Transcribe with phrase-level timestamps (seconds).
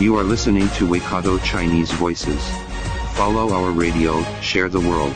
[0.00, 2.40] You are listening to Waikato Chinese Voices.
[3.12, 5.12] Follow our radio, share the world.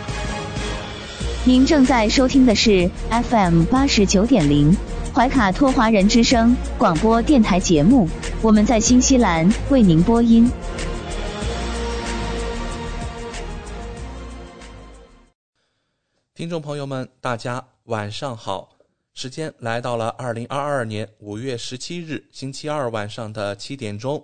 [1.47, 4.77] 您正在收听的是 FM 八十九点零
[5.15, 8.07] 怀卡托华人之声广播电台节目，
[8.43, 10.51] 我们在新西兰为您播音。
[16.35, 18.69] 听众朋友们，大家晚上好！
[19.15, 24.23] 时间来到了二零二二年五月十七日星期二晚上的七点钟。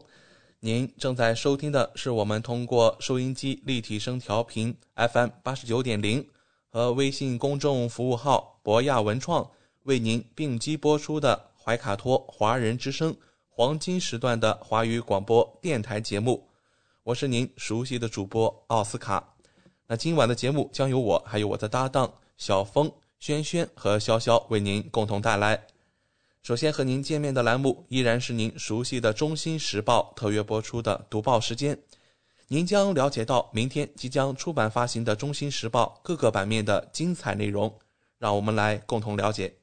[0.63, 6.23] 您正在收听的是我们通过收音机立体声调频 FM 八十九点零
[6.69, 9.51] 和微信公众服务号博亚文创
[9.85, 13.17] 为您并机播出的怀卡托华人之声
[13.49, 16.47] 黄金时段的华语广播电台节目。
[17.05, 19.35] 我是您熟悉的主播奥斯卡。
[19.87, 25.59] 那今晚的节目将由我还有我的搭档小峰、轩轩和潇潇为您共同带来。
[26.43, 31.79] 首先和您见面的栏目依然是您熟悉的《中新时报》特约播出的读报时间，
[32.49, 37.79] 您将了解到明天即将出版发行的《中新时报》各个版面的精彩内容，
[38.19, 39.55] 让我们来共同了解。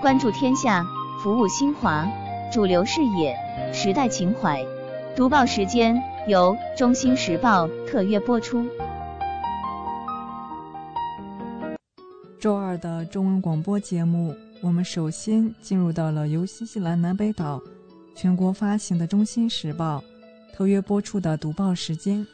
[0.00, 0.86] 关注天下，
[1.20, 2.06] 服务新华，
[2.52, 3.36] 主流视野，
[3.74, 4.64] 时代情怀。
[5.16, 8.64] 读报时间由《中新时报》特约播出。
[12.44, 17.58] 周二的中文广播节目，我们首先进入到了由新西兰南北岛
[18.14, 20.04] 全国发行的《中新时报》
[20.54, 22.26] 特约播出的读报时间。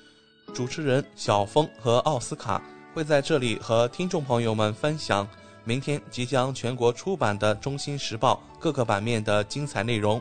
[0.52, 2.60] 主持人小峰和奥斯卡
[2.92, 5.24] 会在这里和听众朋友们分享
[5.62, 10.20] 明天即将全国出版的《中新时报》各个版面的精彩内容。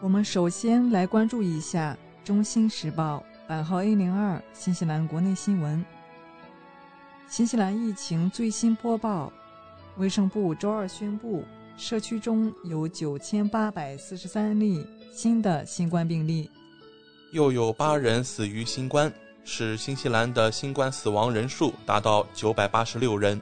[0.00, 5.84] 我们首先来关注一下《中新时报》版号 A 零二新西兰国内新闻。
[7.28, 9.30] 新西兰疫情最新播报：
[9.98, 11.44] 卫生部周二宣布，
[11.76, 16.50] 社区中有九千八百四十三例新的新冠病例，
[17.32, 19.12] 又有八人死于新冠，
[19.44, 23.38] 使新西兰的新冠死亡人数达到九百八十六人。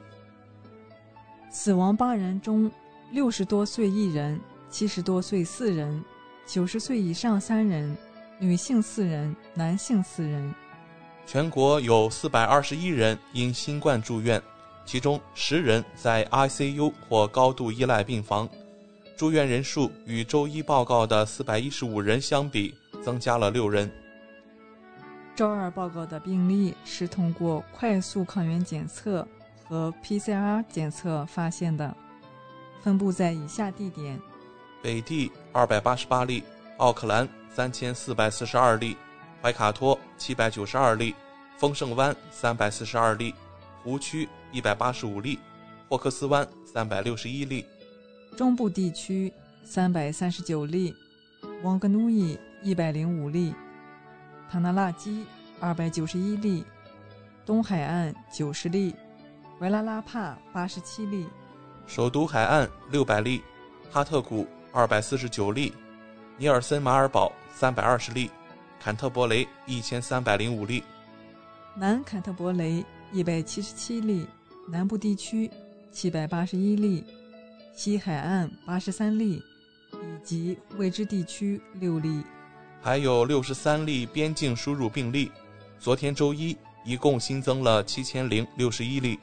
[1.49, 2.69] 死亡八人中，
[3.13, 4.39] 六十多岁一人，
[4.69, 6.05] 七十多岁四人，
[6.45, 7.97] 九十岁以上三人，
[8.41, 10.53] 女性四人，男性四人。
[11.27, 14.41] 全国有四百二十一人因新冠住院，
[14.85, 18.49] 其中十人在 ICU 或高度依赖病房，
[19.17, 22.73] 住院人数与周一报告的四百一十五人相比，
[23.05, 23.91] 增加了六人。
[25.35, 29.27] 周二报告的病例是通过快速抗原检测
[29.65, 31.93] 和 PCR 检测发现的，
[32.85, 34.17] 分布在以下地点：
[34.81, 36.45] 北地二百八十八例，
[36.77, 38.97] 奥克兰三千四百四十二例。
[39.47, 41.15] 怀卡托七百九十二例，
[41.57, 43.33] 丰盛湾三百四十二例，
[43.85, 45.39] 湖区一百八十五例，
[45.89, 47.65] 霍克斯湾三百六十一例，
[48.37, 50.93] 中部地区三百三十九例，
[51.63, 53.55] 旺格努伊一百零五例，
[54.51, 55.25] 塔纳拉基
[55.61, 56.65] 二百九十一例，
[57.45, 58.97] 东海岸九十例，
[59.61, 61.25] 维拉拉帕八十七例，
[61.87, 63.43] 首都海岸六百例，
[63.93, 65.73] 哈特谷二百四十九例，
[66.37, 68.29] 尼尔森马尔堡三百二十例。
[68.81, 70.83] 坎特伯雷一千三百零五例，
[71.75, 74.27] 南坎特伯雷一百七十七例，
[74.69, 75.51] 南部地区
[75.91, 77.05] 七百八十一例，
[77.75, 79.43] 西海岸八十三例，
[79.93, 82.23] 以及未知地区六例，
[82.81, 85.33] 还有六十三例边境输入病例。
[85.79, 89.19] 昨天周一一共新增了七千零六十一例。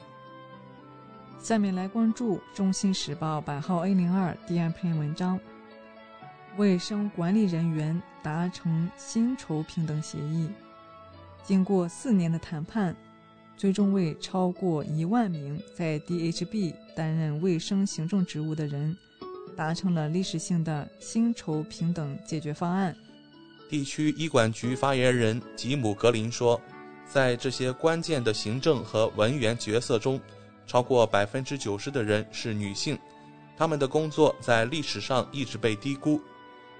[1.40, 5.38] 下面来关注《中新时报》版号 A 零二第二篇文章。
[6.56, 10.48] 卫生管理人员达成薪酬平等协议，
[11.42, 12.94] 经过四年的谈判，
[13.56, 18.96] 最终为超过一万名在 DHB 担任卫生行政职务的人
[19.56, 22.94] 达成了历史性的薪酬平等解决方案。
[23.68, 26.60] 地区医管局发言人吉姆·格林说，
[27.04, 30.20] 在这些关键的行政和文员角色中，
[30.68, 32.96] 超过百分之九十的人是女性，
[33.56, 36.20] 他们的工作在历史上一直被低估。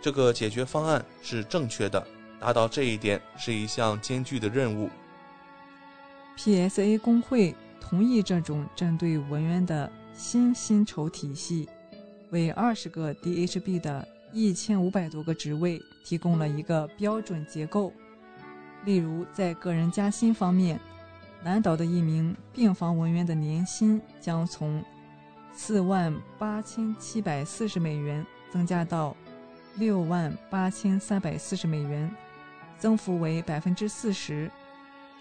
[0.05, 2.07] 这个解决方案是正确的，
[2.39, 4.91] 达到这一点是一项艰巨的任务。
[6.37, 11.67] PSA 工会同意这种针对文员的新薪酬体系，
[12.29, 17.91] 为二十个 DHB 的一千五百多个职位提供了一个标准结构。
[18.85, 20.79] 例如，在个人加薪方面，
[21.43, 24.85] 南岛的一名病房文员的年薪将从
[25.55, 29.17] 四万八千七百四十美元增加到
[29.77, 32.11] 六万八千三百四十美元，
[32.79, 34.51] 增幅为百分之四十。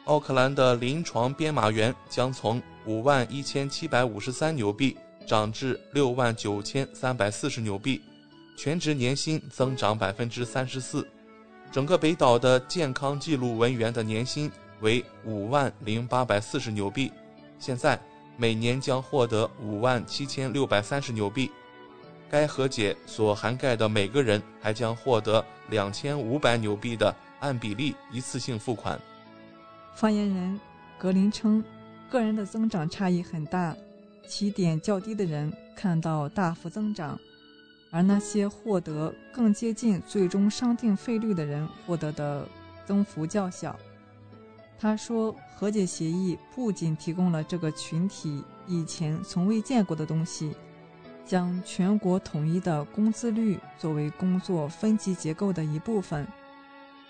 [0.05, 4.95] 奥克兰的临床编码员将从五万一千七百五十三纽币
[5.25, 8.01] 涨至六万九千三百四十纽币，
[8.57, 11.07] 全职年薪增长百分之三十四。
[11.71, 14.51] 整个北岛的健康记录文员的年薪
[14.81, 17.11] 为五万零八百四十纽币，
[17.57, 17.99] 现在
[18.37, 21.49] 每年将获得五万七千六百三十纽币。
[22.33, 28.99] 该和解所涵盖的每个人还将获得两千五百纽币的按比例一次性付款。
[29.93, 30.59] 发言人
[30.97, 31.63] 格林称，
[32.09, 33.77] 个人的增长差异很大，
[34.27, 37.19] 起点较低的人看到大幅增长。
[37.91, 42.47] 而那些获得更接近最终商定费率的人获得的
[42.83, 43.79] 增幅较小。
[44.79, 50.51] 他说，和解协议不仅提供了这个群体以前从未见过的东西，
[51.25, 56.27] 将全国统一的工资率作为工作分级结构的一部分，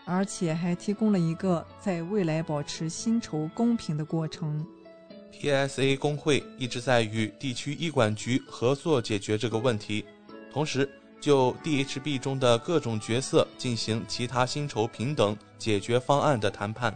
[0.06, 4.66] 而且还提供了一个在未来保持薪酬公平的过程。
[5.32, 10.06] PSA 工会一直在与地区医管局合作解决这个问题。
[10.52, 10.88] 同时，
[11.20, 16.96] 就 DHB 中的各种角色进行其他薪酬平等解决方案的谈判。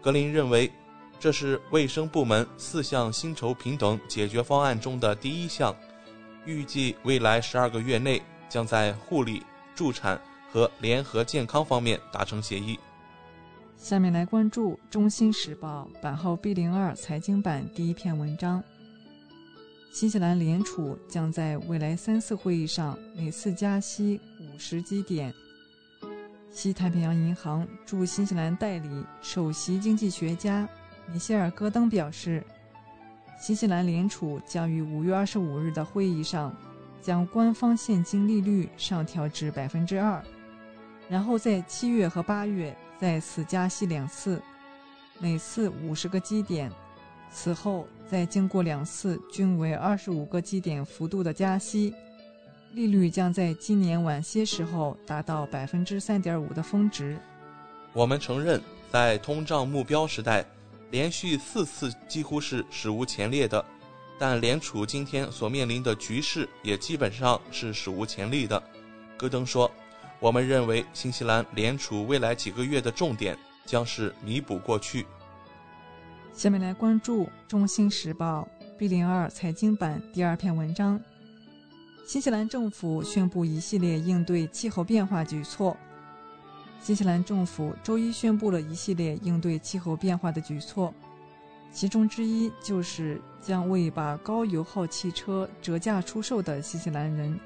[0.00, 0.70] 格林认为，
[1.18, 5.74] 这是卫生部门四项薪酬平等解决方案中的第一项，
[6.46, 9.42] 预计未来十二个月内将在护理、
[9.74, 10.18] 助产
[10.50, 12.78] 和联合健康方面达成协议。
[13.76, 18.62] 下面来关注《中新时报》版号 B 零二财经版第一篇文章。
[19.92, 25.32] 新西兰联储将在未来三次会议上每次加息五十基点。
[26.50, 30.68] 西太平洋银行驻新西兰代理首席经济学家
[31.10, 32.42] 米歇尔·戈登表示，
[33.38, 36.54] 新西兰联储将于五月二十五日的会议上
[37.02, 40.22] 将官方现金利率上调至百分之二，
[41.08, 44.42] 然后在七月和八月再次加息两次，
[45.18, 46.70] 每次五十个基点。
[47.30, 51.92] 此后，再经过两次均为二十五个基点幅度的加息，
[52.72, 57.18] 利率将在今年晚些时候达到百分之三点五的峰值。
[57.92, 58.60] 我们承认，
[58.90, 60.44] 在通胀目标时代，
[60.90, 63.64] 连续四次几乎是史无前例的，
[64.18, 68.62] 但联储今天所面临的局势也基本上是史无前例的。
[69.16, 69.70] 戈登说
[70.20, 75.06] ：“我们认为新西兰联储未来几个月的重点将是弥补过去。”
[76.32, 78.46] 下面来关注《中新时报》
[78.76, 81.00] B 零二财经版第二篇文章：
[82.06, 85.76] 新西兰政府宣布一系列应对气候变化举措。
[86.80, 90.94] 新西兰政府周一宣布了一系列应对气候变化的举措，
[91.72, 97.38] 其中之一就是将为把高油耗汽车折价出售的新西兰人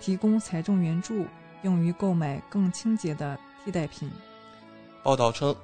[0.00, 1.24] 提供财政援助，
[1.62, 4.10] 用于购买更清洁的替代品。
[5.02, 5.54] 报道称。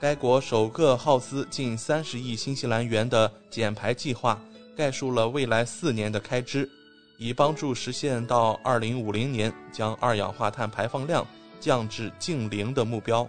[0.00, 4.38] 该国首个耗资近三十亿新西兰元的减排计划，
[4.76, 6.68] 概述了未来四年的开支，
[7.16, 11.26] 以帮助实现到二零五零年将二氧化碳排放量
[11.64, 13.26] 降至净零的目标。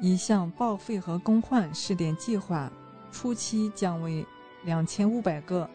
[0.00, 2.72] 一项报废和更换试点计划，
[3.12, 4.24] 初期将为
[4.64, 5.68] 两千五百个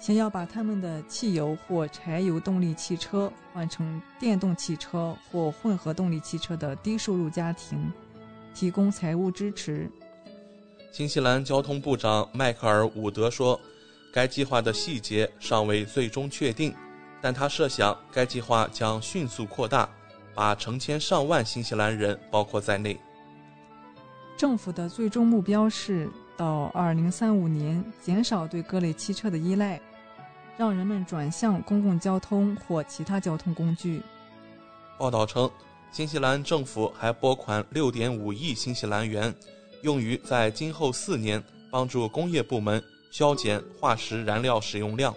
[0.00, 7.92] 想要把他们的汽油或柴油动力汽车换成电动汽车或混合动力汽车的低收入家庭。
[8.52, 9.88] 提供财务支持。
[10.90, 13.58] 新西兰交通部长迈克尔·伍德说
[14.12, 16.74] ：“该计划的细节尚未最终确定，
[17.20, 19.88] 但他设想该计划将迅速扩大，
[20.34, 22.98] 把成千上万新西兰人包括在内。”
[24.36, 29.80] 政府的最终目标是到2035年减少对各类汽车的依赖，
[30.56, 34.02] 让人们转向公共交通或其他交通工具。
[34.98, 35.50] 报道称。
[35.94, 39.34] 新西兰政府还拨款六点五亿新西兰元，
[39.82, 45.14] 用于在今后四年帮助工业部门削减化石燃料使用量。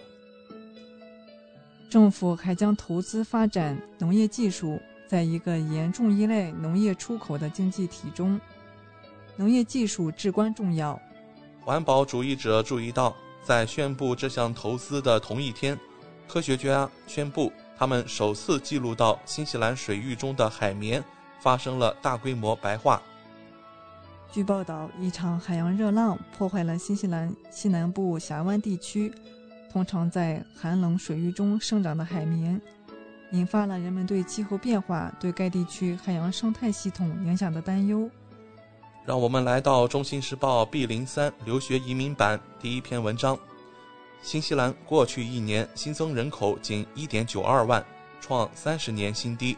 [1.88, 8.40] 政府还将投资发展农业技术，在一个严重依赖农业出口的经济体中，
[9.36, 11.00] 农业技术至关重要。
[11.60, 15.78] 环保主义者注意到，在宣布这项投资的同一天，
[16.28, 17.52] 科学家宣布。
[17.78, 21.04] 他们首次记录到新西兰水域中的海绵
[21.42, 23.02] 发生了大规模白化。
[24.32, 29.12] 据报道，一场海洋热浪破坏了新西兰西南部峡湾地区，
[29.70, 32.58] 通常在寒冷水域中生长的海绵，
[33.36, 38.08] 引发了人们对气候变化对该地区海洋生态系统影响的担忧。
[39.04, 43.38] 让我们来到《中新时报》B 零三留学移民版第一篇文章：
[44.22, 47.84] 新西兰过去一年新增人口仅1.92万，
[48.20, 49.56] 创三十年新低。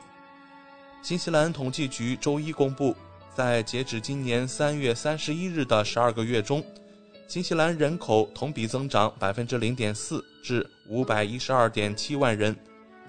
[1.01, 2.95] 新西兰统计局周一公布，
[3.35, 6.63] 在截止今年三月三十一日的十二个月中，
[7.29, 12.55] 新西兰人口同比增长百分之零点四，至五百一十二点七万人，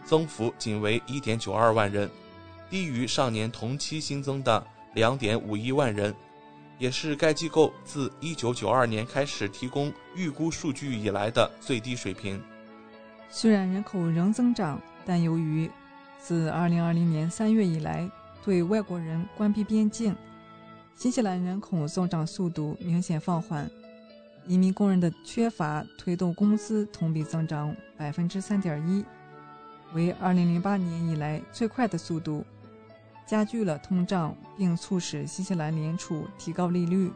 [0.09, 2.09] 增幅仅为一点九二万人，
[2.67, 6.11] 低于上年同期新增的两点五一万人，
[6.79, 12.41] 也是该机构自一九九二年开始提供预估数据以来的最低水平。
[13.29, 15.69] 虽然人口仍增长，但由于
[16.17, 18.09] 自2020年3月以来，
[18.43, 20.15] 对外国人关闭边境，
[20.95, 23.69] 新西兰人口增长速度明显放缓。
[24.47, 29.05] 移民工人的缺乏推动工资同比增长百分之三点一，
[29.93, 32.45] 为2008年以来最快的速度，
[33.25, 37.11] 加剧了通胀，并促使新西兰联储提高利率。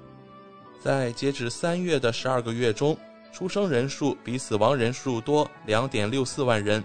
[0.79, 2.97] 在截止三月的十二个月中，
[3.31, 6.83] 出生人数比死亡人数多2.64万人。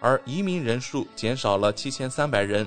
[0.00, 2.64] 而移民人数减少了七千三百人。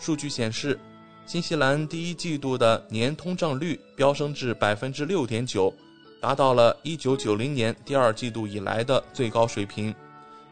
[0.00, 0.76] 数据显示，
[1.24, 5.72] 新西兰第一季度的年通胀率飙升至百分之六点九，
[6.20, 9.94] 达到了一九九零年第二季度以来的最高水平。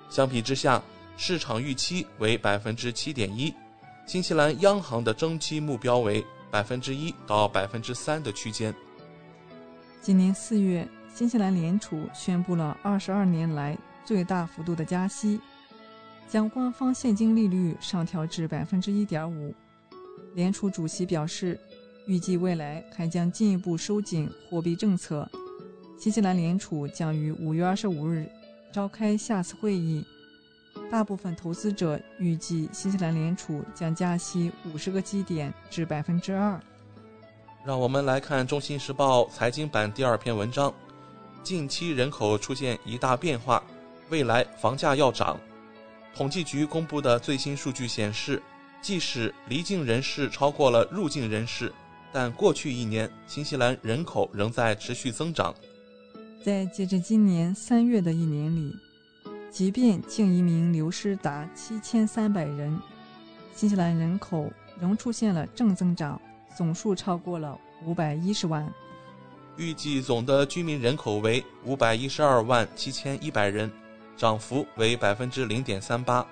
[0.08, 0.80] 相比之下，
[1.16, 3.52] 市场预期为百分之七点一。
[4.06, 8.74] 新西兰央行的中期目标为百分之一到百分之三的区间。
[10.02, 15.40] 今年四月，新西兰联储宣布了二十二年来最大幅度的加息。
[16.28, 19.54] 将官方现金利率上调至百分之一点五。
[20.34, 21.58] 联储主席表示，
[22.06, 25.30] 预计未来还将进一步收紧货币政策。
[25.98, 28.28] 新西兰联储将于五月二十五日
[28.72, 30.04] 召开下次会议。
[30.90, 36.60] 大部分投资者预计新西兰联储将加息五十个基点至百分之二。
[37.64, 40.72] 让我们来看《中新时报》财经版第二篇文章：
[41.42, 43.62] 近期人口出现一大变化，
[44.10, 45.38] 未来房价要涨。
[46.14, 48.40] 统计局公布的最新数据显示，
[48.80, 51.72] 即使离境人士超过了入境人士，
[52.12, 55.52] 但过去一年新西兰人口仍在持续增长。
[56.44, 58.76] 在截至今年三月的一年里，
[59.54, 62.76] 即便净移民流失达七千三百人，
[63.54, 66.20] 新西兰人口仍出现了正增长，
[66.56, 68.68] 总数超过了五百一十万。
[69.56, 73.70] 预计总的居民人口为五百一十二万七千一百人。
[74.16, 76.26] 涨幅为百分之零点三八，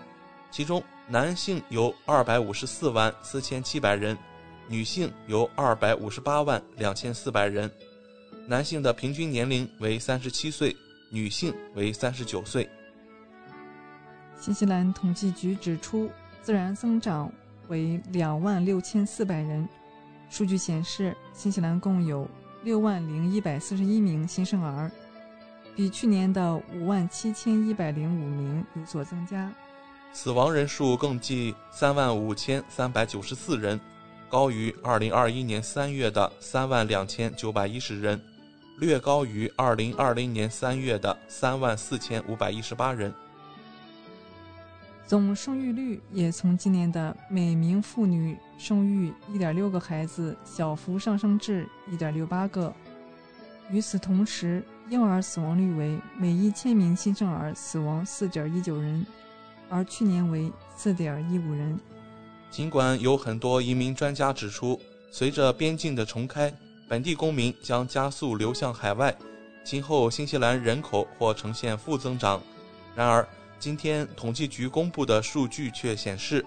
[0.51, 4.19] 其中男性有二百五十四万四千七百人，
[4.67, 7.71] 女性有二百五十八万两千四百人。
[8.49, 10.77] 男性的平均年龄为三十七岁，
[11.09, 12.69] 女性为三十九岁。
[14.43, 16.11] 新西兰统计局指出，
[16.43, 17.33] 自然增长
[17.69, 19.69] 为两万六千四百人。
[20.29, 22.27] 数据显示，新西兰共有
[22.65, 24.91] 六万零一百四十一名新生儿。
[25.77, 29.49] 比去年的五万七千一百零五名有所增加，
[30.13, 33.79] 死亡人数共计三万五千三百九十四人，
[34.29, 38.21] 高于二零二一年三月的三万两千九百一十人，
[38.81, 43.15] 略高于二零二零年三月的三万四千五百一十八人。
[45.07, 52.73] 总生育率也从今年的每名妇女生育一点六个孩子小幅上升至一点六八个。
[53.71, 59.05] 与此同时，婴儿死亡率为每一千名新生儿死亡四点一九人，
[59.69, 61.79] 而去年为四点一五人。
[62.51, 64.81] 尽管有很多移民专家指出，
[65.11, 66.53] 随着边境的重开，
[66.89, 69.15] 本地公民将加速流向海外，
[69.65, 72.41] 今后新西兰人口或呈现负增长。
[72.95, 73.27] 然而，
[73.63, 76.45] 今天统计局公布的数据却显示，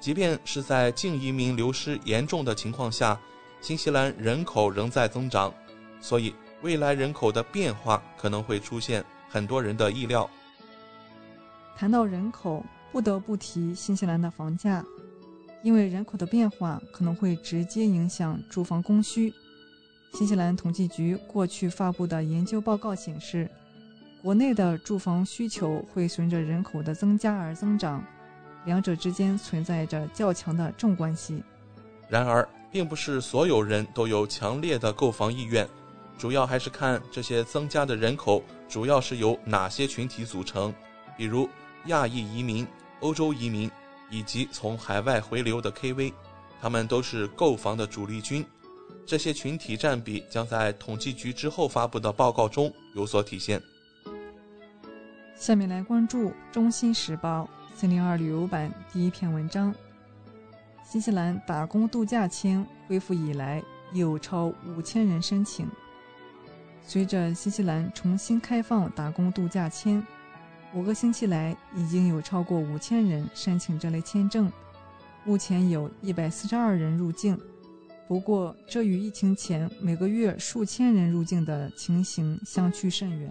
[0.00, 3.16] 即便是在净移民流失严重的情况下，
[3.60, 5.54] 新西兰人口仍在增长。
[6.00, 6.34] 所以。
[6.62, 10.28] 未来人口的变化可能会出现很多人的意料。
[11.76, 14.82] 谈到人口，不得不提新西兰的房价，
[15.62, 19.32] 因为人口的变化可能会直接影响住房供需。
[20.14, 23.48] 新西兰统计局过去发布的研究报告显示，
[24.26, 28.04] 国内的住房需求会随着人口的增加而增长，
[28.64, 31.44] 两者之间存在着较强的正关系。
[32.08, 35.64] 然而，并不是所有人都有强烈的购房意愿。
[36.18, 40.74] 主要还是看这些增加的人口主要是由哪些群体组成，
[41.16, 41.48] 比如
[41.84, 42.66] 亚裔移民、
[42.98, 43.70] 欧洲移民
[44.10, 46.12] 以及从海外回流的 KV，
[46.60, 48.44] 他们都是购房的主力军。
[49.06, 53.62] 这些群体占比将在统计局之后发布的报告中有所体现。
[55.36, 57.46] 下面来关注《中新时报》
[57.78, 59.72] 四零二旅游版第一篇文章：
[60.82, 63.62] 新西兰打工度假签恢复以来，
[63.92, 65.68] 有超五千人申请。
[66.82, 70.02] 随着新西兰重新开放打工度假签，
[70.72, 74.50] 五个星期来已经有超过五千人申请这类签证，
[75.22, 77.38] 目前有一百四十二人入境。
[78.08, 83.30] 不过，这与疫情前每个月数千人入境的情形相去甚远。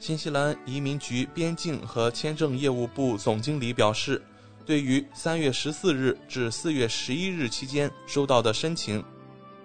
[0.00, 4.20] 新西兰移民局边境和签证业务部总经理表示，
[4.64, 9.04] 对于三月十四日至四月十一日期间收到的申请，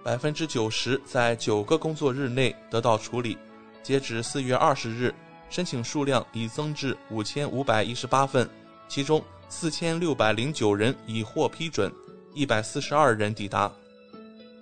[0.04, 3.38] 百分之九十在九个工作日内得到处理。
[3.82, 5.16] 截止四月二十日，
[5.50, 8.50] 申请数量已增至五千五百一十八份，
[8.90, 11.90] 其中四千六百零九人已获批准，
[12.34, 13.72] 一百四十二人抵达。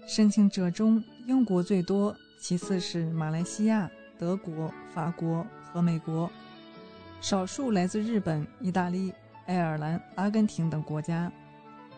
[0.07, 3.89] 申请者中，英国最多，其次是马来西亚、
[4.19, 6.29] 德国、法国和美国，
[7.19, 9.11] 少数来自日本、意大利、
[9.47, 11.31] 爱尔兰、阿根廷等国家。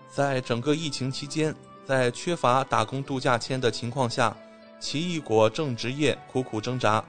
[0.09, 1.53] 在整个疫情期间，
[1.85, 4.35] 在缺乏打工度假签的情况下，
[4.79, 7.03] 奇异果种植业苦苦挣扎。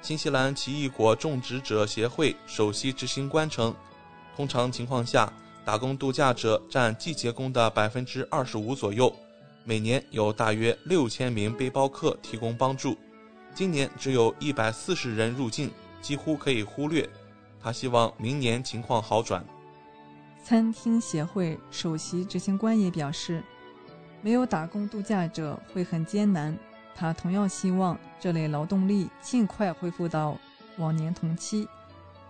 [0.00, 3.74] 新西兰奇异果种植者协会首席执行官称，
[4.34, 5.30] 通常情况下，
[5.62, 9.14] 打工度假者占季节工的百分之二十五左右。
[9.64, 12.96] 每年有大约六千名背包客提供帮助，
[13.54, 17.08] 今年只有一百四十人入境，几乎可以忽略。
[17.60, 19.44] 他希望明年情况好转。
[20.44, 23.42] 餐厅协会首席执行官也表示，
[24.22, 26.56] 没有打工度假者会很艰难。
[26.94, 30.36] 他同样希望这类劳动力尽快恢复到
[30.78, 31.68] 往年同期，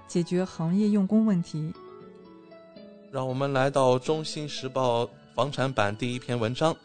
[0.06, 1.72] 解决行业用工问题。
[3.10, 6.76] 让我们来到《中新时报》房产版第一篇文章。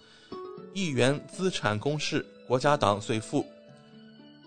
[0.73, 3.45] 亿元资产公示，国家党最富。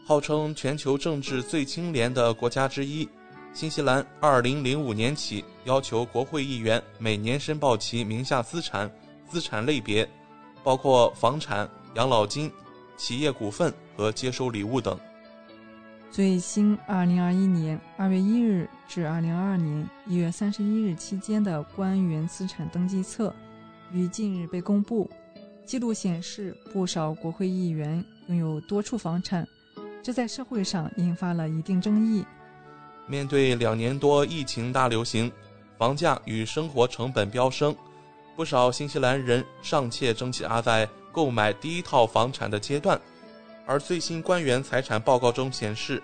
[0.08, 3.08] 号称全球政治最清廉的国家之一，
[3.52, 8.88] 新西兰2005年起要求国会议员每年申报其名下资产，
[9.28, 10.08] 资产类别
[10.62, 12.48] 包括房产、养老金、
[12.96, 14.96] 企业股份和接收礼物等。
[16.08, 23.34] 最新2021年2月1日至2022年1月31日期间的官员资产登记册，
[23.92, 25.10] 于近日被公布。
[25.64, 29.44] 记录显示，不少国会议员拥有多处房产，
[30.06, 32.24] 这在社会上引发了一定争议。
[33.08, 35.32] 面对两年多疫情大流行，
[35.76, 37.74] 房价与生活成本飙升，
[38.36, 42.96] 不少新西兰人尚且挣扎在购买第一套房产的阶段。
[43.66, 46.00] 而最新官员财产报告中显示，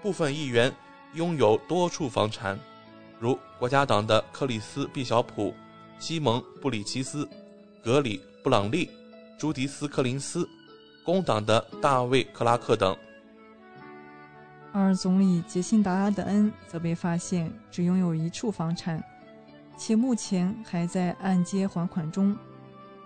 [0.00, 0.74] 部分议员
[1.12, 2.58] 拥有多处房产，
[3.20, 5.52] 如国家党的克里斯·毕小普、
[5.98, 7.28] 西蒙·布里奇斯、
[7.84, 8.88] 格里·布朗利。
[9.38, 10.48] 朱迪斯·柯林斯，
[11.04, 12.96] 工党的大卫·克拉克等。
[14.72, 19.02] 而总理杰辛达·阿德恩则被发现只拥有一处房产，
[19.76, 22.36] 且目前还在按揭还款中。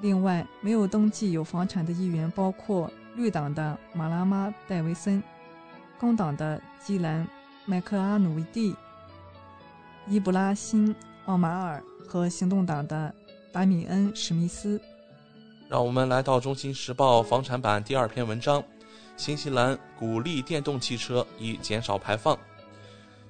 [0.01, 5.23] 另外，没有登记有房产的议员包括绿党的马拉马·戴维森、
[5.99, 7.25] 工党的基兰·
[7.65, 8.77] 麦克阿努蒂、
[10.07, 13.13] 伊布拉辛·奥马尔和行动党的
[13.51, 14.81] 达米恩·史密斯。
[15.69, 18.63] 让我们来到《中心时报》房产版第二篇文章：
[19.17, 22.39] 新西兰鼓励电动汽车以减少排放。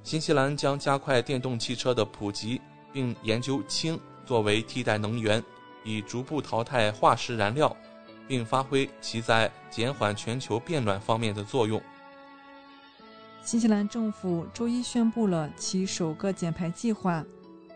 [0.03, 2.61] 新西兰将加快电动汽车的普及，
[2.93, 5.43] 并研究氢作为替代能源，
[5.85, 7.77] 以逐步淘汰化石燃料，
[8.29, 11.81] 并发挥其在减缓全球变暖方面的作用。
[13.43, 17.25] 新西兰政府周一宣布了其首个减排计划，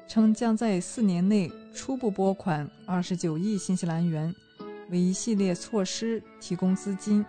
[0.09, 4.35] 称将在四年内初步拨款二十九亿新西兰元。
[4.91, 7.25] 为一系列措施提供资金。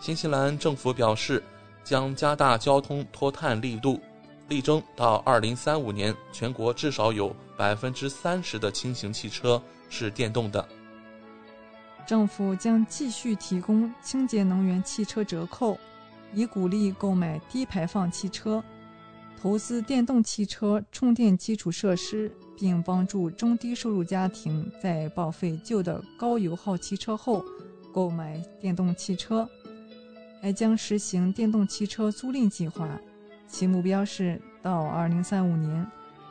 [0.00, 1.42] 新西兰政府表示，
[1.82, 4.00] 将加大交通脱碳力度，
[4.48, 10.66] 力争到2035年，全国至少有百分之三十的轻型汽车是电动的。
[12.06, 15.78] 政府将继续提供清洁能源汽车折扣，
[16.32, 18.62] 以鼓励购买低排放汽车，
[19.40, 22.32] 投资电动汽车充电基础设施。
[22.60, 27.40] 并帮助中低收入家庭在报废旧的高油耗汽车后
[27.92, 29.48] 购买电动汽车，
[30.40, 32.88] 还将实行电动汽车租赁计划，
[33.46, 35.86] 其目标是到2035年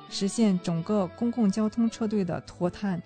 [0.09, 3.01] 实现整个公共交通车队的脱碳。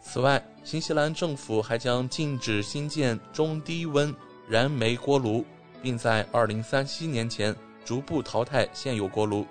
[0.00, 4.14] 此外，新西兰政府还将禁止新建中低温
[4.46, 5.44] 燃煤锅炉，
[5.80, 9.46] 并在2037年前逐步淘汰现有锅炉。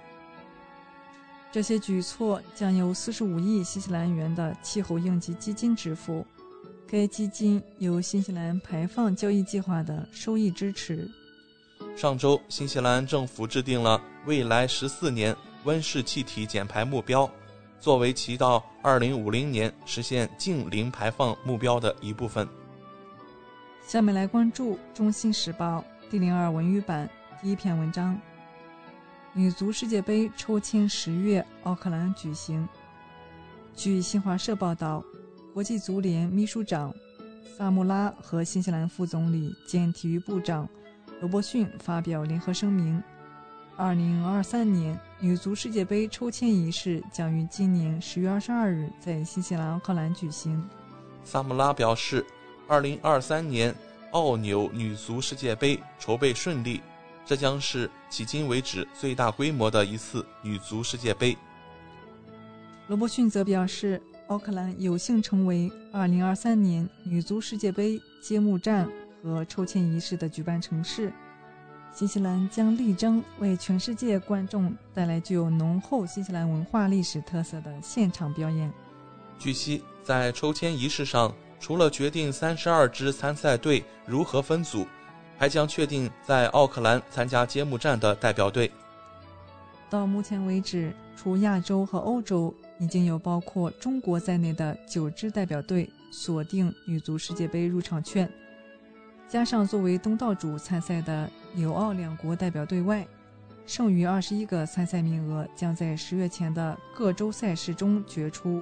[1.51, 6.25] 这些举措将由四十五亿新西兰元的气候应急基金支付，
[6.93, 11.09] 该基金由新西兰排放交易计划的收益支持。
[11.97, 17.27] 上周，新西兰政府制定了未来十四年温室气体减排目标，
[17.79, 22.47] 作为其到二零五零年实现净零排放目标的一部分。
[23.87, 27.09] 下面来关注《中新时报》第零二文娱版
[27.41, 28.15] 第一篇文章：
[29.33, 32.69] 女足世界杯抽签十月奥克兰举行。
[33.75, 35.03] 据新华社报道，
[35.53, 36.91] 国际足联秘书长
[37.55, 40.67] 萨穆拉和新西兰副总理兼体育部长。
[41.21, 43.01] 罗伯逊发表联合声明：，
[43.77, 50.67] 二零二三年女足世界杯抽签仪式将于今年十月二十二日在新西兰奥克兰举行。
[51.23, 52.25] 萨姆拉表示，
[52.67, 53.73] 二零二三年
[54.09, 56.81] 澳纽女足世界杯筹备顺利，
[57.27, 61.37] 这将是迄今为止最大规模的一次女足世界杯。
[62.87, 68.87] 罗伯逊则表示，奥克兰有幸成为2023年女足世界杯揭幕战。
[69.25, 71.09] 和抽签仪式的举办城市，
[71.93, 78.69] 新西兰将力争为全世界观众带来具有浓厚新西兰文化历史特色的现场表演。
[79.39, 84.85] 据悉，在抽签仪式上，除了决定三十二支参赛队如何分组，
[85.37, 88.69] 还将确定在奥克兰参加揭幕战的代表队。
[89.89, 98.29] 到目前为止，除亚洲和欧洲，已经有包括中国在内的九支代表队锁定女足世界杯入场券。
[99.27, 103.07] 加上作为东道主参赛的纽澳两国代表队外，
[103.65, 108.61] 剩余二十一个参赛名额将在十月前的各州赛事中决出。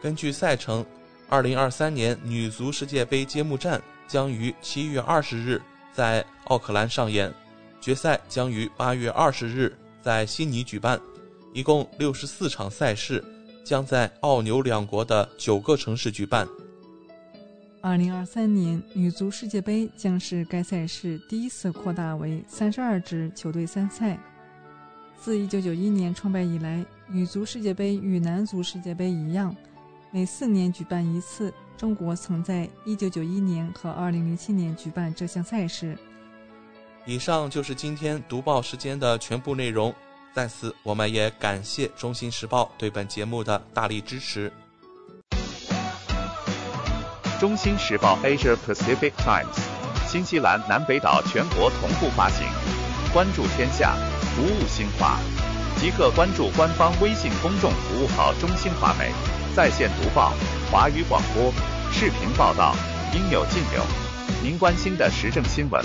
[0.00, 0.84] 根据赛程，
[1.28, 5.60] 二零二三年女足世界杯揭幕战将于七月二十日
[5.92, 7.32] 在奥克兰上演，
[7.80, 11.00] 决赛将于八月二十日在悉尼举办，
[11.56, 13.24] 一共六十四场赛事
[13.64, 16.46] 将在澳纽两国的九个城市举办。
[17.80, 24.18] 二零二三年女足世界杯将是该赛事第一次扩大为三十二支球队参赛。
[25.18, 29.56] 自一九九一年创办以来，女足世界杯与男足世界杯一样，
[30.10, 31.50] 每四年举办一次。
[31.74, 35.96] 中国曾在一九九一年和二零零七年举办这项赛事。
[37.06, 39.94] 以上就是今天读报时间的全部内容。
[40.36, 44.52] 在此，我们也感谢《中新时报》对本节目的大力支持。
[47.40, 49.56] 中新时报 Asia Pacific Times，
[50.06, 52.46] 新西兰南北岛全国同步发行。
[53.14, 53.96] 关注天下，
[54.34, 55.18] 服务新华，
[55.80, 59.10] 即刻关注官方微信公众服务号“中新华媒”，
[59.56, 60.34] 在线读报、
[60.70, 61.50] 华语广播、
[61.90, 62.76] 视频报道，
[63.14, 63.82] 应有尽有。
[64.42, 65.82] 您关心的时政新闻，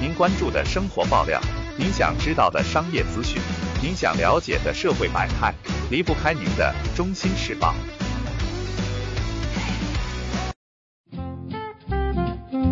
[0.00, 1.40] 您关注的生活爆料，
[1.78, 3.40] 您想知道的商业资讯，
[3.82, 5.52] 您想了解的社会百态，
[5.90, 7.74] 离不开您的中新时报。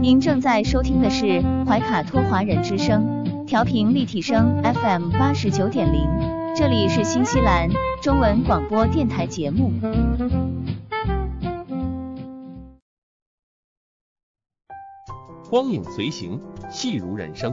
[0.00, 6.08] 您正在收听的是怀卡托华人之声，调频立体声 FM 八十九点零，
[6.54, 7.68] 这里是新西兰
[8.00, 9.72] 中文广播电台节目。
[15.50, 17.52] 光影随行，戏如人生。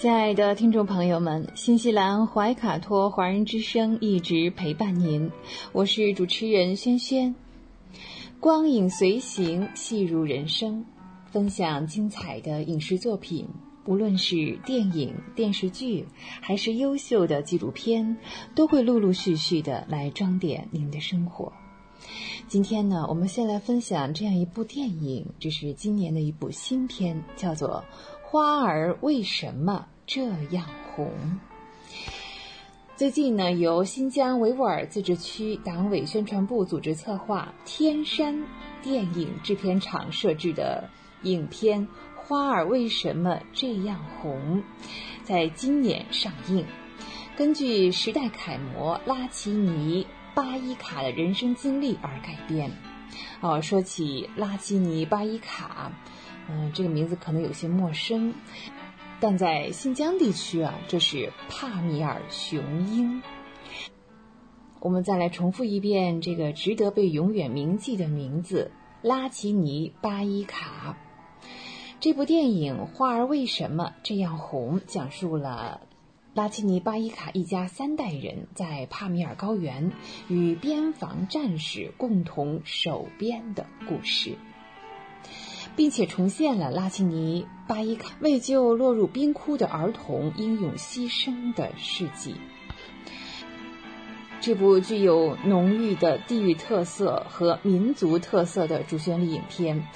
[0.00, 5.30] 亲爱的听众朋友们，新西兰怀卡托华人之声一直陪伴您，
[5.72, 7.34] 我是主持人轩轩。
[8.40, 10.86] 光影随行，戏入人生，
[11.30, 13.46] 分享精彩的影视作品，
[13.84, 16.06] 无论是电影、电视剧，
[16.40, 18.16] 还是优秀的纪录片，
[18.54, 21.52] 都会陆陆续续的来装点您的生活。
[22.48, 27.84] 今天呢，我们先来分享这样一部电影，这是今年的一部新片，叫做
[28.32, 30.64] 《花儿为什么这样
[30.94, 31.06] 红》。
[32.94, 38.46] 最近呢，由新疆维吾尔自治区党委宣传部组织策划，天山
[38.82, 40.88] 电影制片厂摄制的
[41.22, 44.58] 影片《花儿为什么这样红》，
[45.24, 46.64] 在今年上映。
[47.36, 50.04] 根据时代楷模拉齐尼·
[50.36, 52.70] 巴依卡的人生经历而改编。
[53.40, 55.90] 哦，说起拉齐尼·巴依卡，
[56.50, 58.34] 嗯，这个名字可能有些陌生。
[59.20, 63.22] 但在新疆地区啊，这是帕米尔雄鹰。
[64.80, 68.70] 我们再来重复一遍这个值得被永远铭记的名字——
[69.02, 70.96] 拉齐尼·巴伊卡。
[72.00, 75.82] 这部电影《花儿为什么这样红》讲述了
[76.32, 79.92] 拉齐尼巴伊卡一家三代人在帕米尔高原
[80.28, 84.38] 与边防战士共同守边的故事，
[85.76, 92.34] 并且重现了拉齐尼巴伊卡为救落入冰窟的儿童英勇牺牲的事迹。
[94.40, 99.86] 这部具有浓郁的地域特色和民族特色的主旋律影片，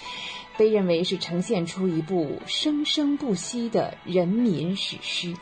[0.58, 5.34] 被认为是呈现出一部生生不息的人民史诗。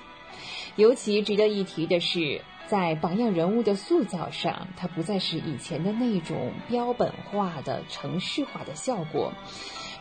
[0.77, 9.33] 尤其值得一提的是，在榜样人物的塑造上，它不再是以前的那种标本化的城市化的效果，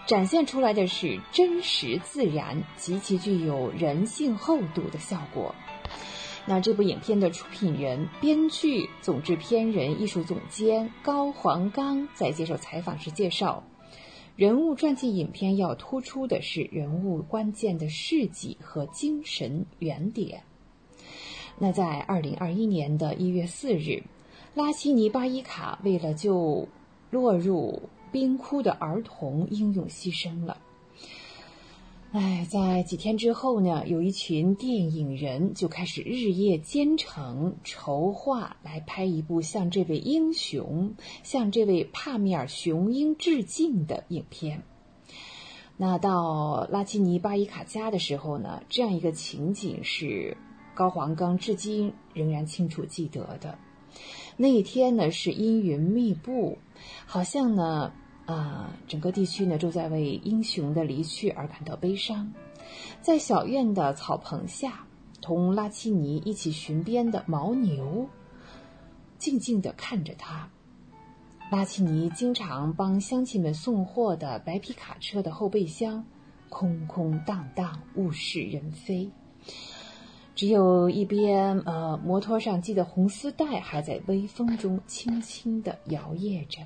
[0.07, 5.55] 展现出来的是真实自然、极其具有人性厚度的效果。
[6.45, 13.63] 那这部影片的出品人、编剧、总制片人、艺术总监高黄刚在接受采访时介绍，
[14.35, 20.41] 人物传记影片要突出的是人物关键的事迹和精神原点。
[21.59, 24.01] 那在二零二一年的一月四日，
[24.55, 26.67] 拉希尼巴伊卡为了救
[27.11, 30.57] 落入冰窟的儿童，英勇牺牲了。
[32.13, 40.93] 哎，在几天之后呢，有一群电影人就开始日夜兼程筹划，来拍一部向这位英雄、
[41.23, 44.61] 向这位帕米尔雄鹰致敬的影片。
[45.77, 50.35] 那到拉齐尼巴伊卡家的时候呢，这样一个情景是
[50.75, 53.57] 高黄刚至今仍然清楚记得的。
[54.35, 56.57] 那一天呢，是阴云密布，
[57.05, 57.93] 好像呢。
[58.31, 62.31] 啊，整个地区呢，都在为英雄的离去而感到悲伤。
[63.01, 64.85] 在小院的草棚下，
[65.21, 68.07] 同拉齐尼一起巡边的牦牛，
[69.17, 70.49] 静静地看着他。
[71.51, 76.03] 拉齐尼经常帮乡亲们送货的白皮卡车的后备箱，
[76.47, 79.09] 空空荡荡，物是人非，
[80.33, 86.61] 只有一边呃摩托上系的红丝带还在微风中轻轻地摇曳着。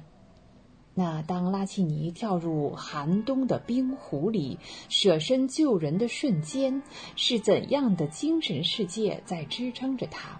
[0.97, 6.81] 那当拉契尼跳入寒冬的冰湖里，舍身救人的瞬间，
[7.17, 10.39] 是怎样的精神世界在支撑着他？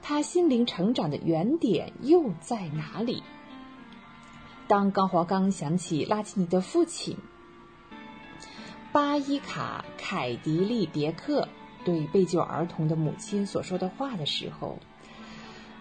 [0.00, 3.22] 他心灵成长的原点又在哪里？
[4.66, 7.18] 当高华刚想起拉契尼的父亲
[8.92, 11.48] 巴伊卡凯迪利别克
[11.84, 14.78] 对被救儿童的母亲所说的话的时候，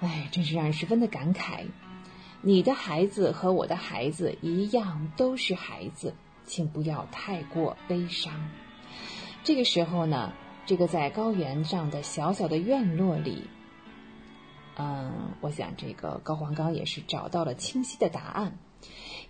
[0.01, 1.65] 哎，真是让人十分的感慨。
[2.47, 6.13] 你的孩子和我的孩子一样，都是孩子，
[6.45, 8.51] 请不要太过悲伤。
[9.43, 10.31] 这个时候呢，
[10.67, 13.49] 这个在高原上的小小的院落里，
[14.77, 18.59] 嗯，我想这个高黄刚也是找到了清晰的答案。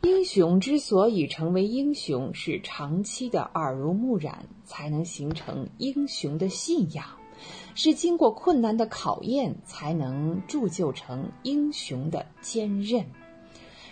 [0.02, 7.06] 英雄之所以成为英雄，是长期的耳濡目染，才能形成英雄的信仰。
[7.76, 13.06] 是经过困难的考验，才能铸就成英雄的坚韧。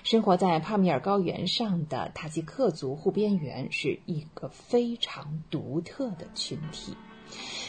[0.03, 6.95] 生活在帕米尔高原上的塔吉克族护边员是一个非常独特的群体，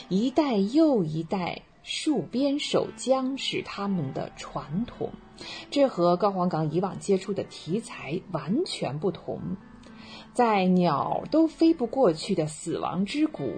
[0.09, 5.13] 一代又一代戍边守疆是他们的传统，
[5.71, 9.41] 这和高黄岗以往接触的题材完全不同。
[10.33, 13.53] 在鸟都飞不过去的死亡之谷。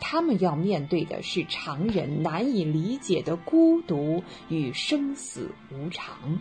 [0.00, 6.40] 他们要面对的是常人难以理解的孤独与生死无常，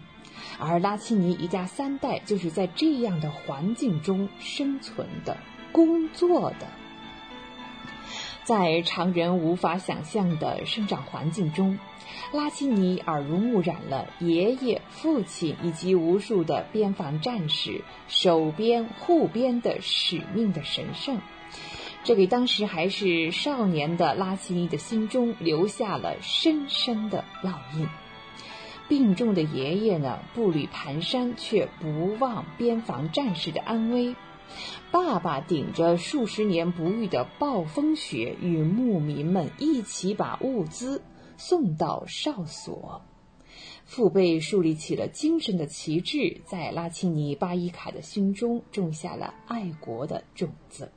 [0.60, 5.38] 而拉齐尼一家三代就是在这样的环境中生存的、
[5.72, 6.68] 工作的。
[8.44, 11.78] 在常人无法想象的生长环境中，
[12.32, 21.20] 拉齐尼耳濡目染了爷爷、父亲以及无数的边防战士守边护边的使命的神圣。
[22.08, 27.86] 这给当时还是少年的拉齐尼的心中留下了深深的烙印。
[28.88, 34.16] 病重的爷爷呢，步履蹒跚，却不忘边防战士的安危。
[34.90, 41.02] 爸爸顶着数十年不遇的暴风雪，与牧民们一起把物资
[41.36, 43.02] 送到哨所。
[43.84, 50.94] 父辈树立起了精神的旗帜，在拉齐尼巴伊卡的心中种下了爱国的种子。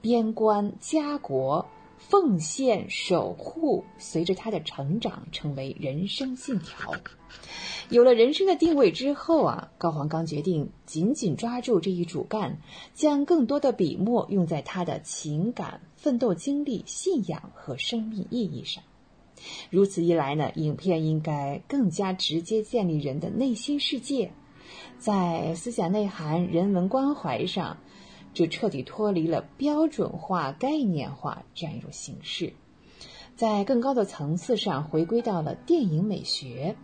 [0.00, 1.66] 边关家国、
[1.96, 6.92] 奉献守护，随着他的成长成为人生信条。
[7.90, 12.58] 有了人生的定位之后啊，高黄刚决定紧紧抓住这一主干，
[12.94, 18.84] 将更多的笔墨用在他的情感、奋斗经历、信仰和生命意义上。
[19.70, 24.32] 如此一来呢，影片应该更加直接建立人的内心世界，
[24.98, 27.78] 在思想内涵、人文关怀上。
[28.32, 32.52] 就彻底脱离了标准化、概念化这样一种形式，
[33.36, 36.76] 在更高的层次上回归到了电影美学，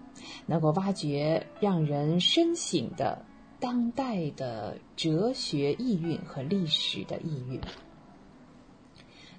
[0.46, 3.24] 能够挖掘让人深省的
[3.60, 7.60] 当代的哲学意蕴和历史的意蕴。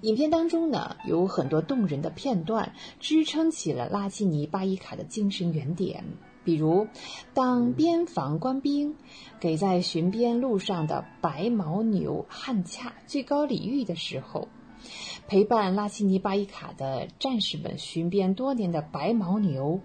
[0.02, 6.04] 影片当中呢，有很多动人的片段，支撑起了拉基尼·巴伊卡的精神原点。
[6.46, 6.86] 比如，
[7.34, 8.94] 当边防官兵
[9.40, 14.46] 给在巡边路上的白牦牛汉恰最高礼遇的时候，
[15.26, 19.80] 陪伴拉基尼·巴伊卡的战士们巡边多年的白牦牛，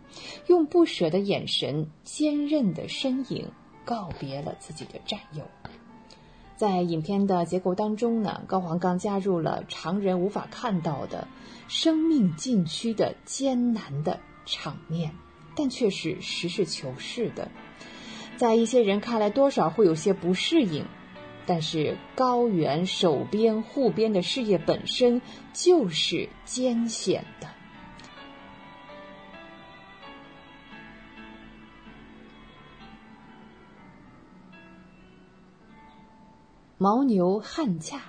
[0.46, 3.48] 用不舍的眼神、坚韧的身影
[3.84, 5.44] 告别了自己的战友。
[6.56, 11.28] 在影片的结构当中呢，高黄刚加入了常人无法看到的
[11.68, 15.12] 生命禁区的艰难的场面。
[15.62, 17.52] 但却是实事求是的，
[18.36, 20.88] 在一些人看来，多少会有些不适应。
[21.46, 25.22] 但是高原守边护边的事业本身
[25.54, 27.48] 就是艰险的。
[36.80, 38.02] 牦牛汉恰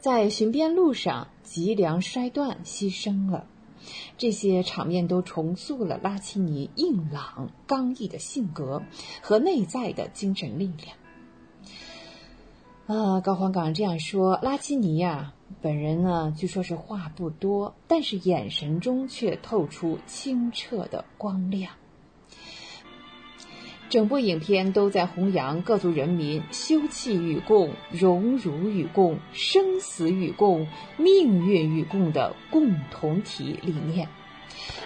[0.00, 3.46] 在巡边路上脊梁摔断，牺牲了。
[4.16, 8.82] 这些场面都重塑了拉齐尼硬朗、刚毅的性格
[9.22, 10.96] 和内在的精神力量。
[12.86, 21.72] 啊，高黄岗这样说：拉齐尼呀，本人呢，据说是话不多，但是眼神中却透出清澈的光亮。
[23.88, 34.06] 整部影片都在弘扬各族人民休戚与共、荣辱与共、生死与共、命运与共的共同体理念。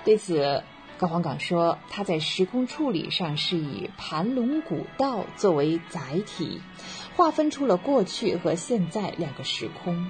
[0.05, 0.63] 对此，
[0.99, 6.61] 高黄岗说，他在时空处理上是以盘龙古道作为载体，
[7.17, 10.09] 划分出了过去和现在两个时空。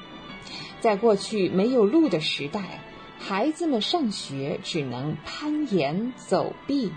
[0.80, 2.80] 在过去没有路的时代。
[3.24, 6.90] 孩子们上学只能攀岩走壁，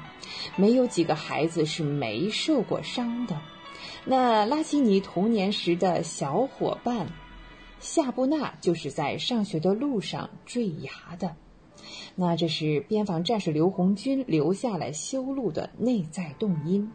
[0.56, 3.40] 没有几个孩子是没受过伤的。
[4.06, 7.08] 那拉基尼童年时的小伙伴
[7.80, 11.36] 夏布纳就是在上学的路上坠崖的。
[12.16, 16.92] 那这是边防战士刘红军留下来修路的内在动因。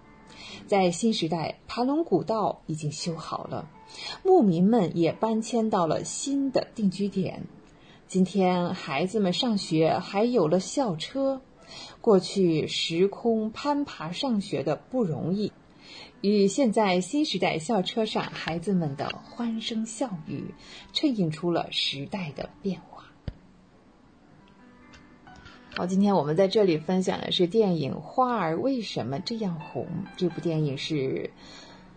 [0.66, 3.71] 在新时代，盘龙古道已经修好了，
[4.25, 7.40] 牧民们也搬迁到了新的定居点。
[8.11, 11.40] 今天孩子们上学还有了校车，
[12.01, 15.53] 过去时空攀爬上学的不容易，
[16.20, 20.53] 与现在新时代校车上孩子们的欢声笑语，
[20.92, 23.05] 衬映出了时代的变化。
[25.77, 29.85] 好，今天我们在这里分享的是电影《花儿为什么这样红》。
[30.16, 31.31] 这部电影是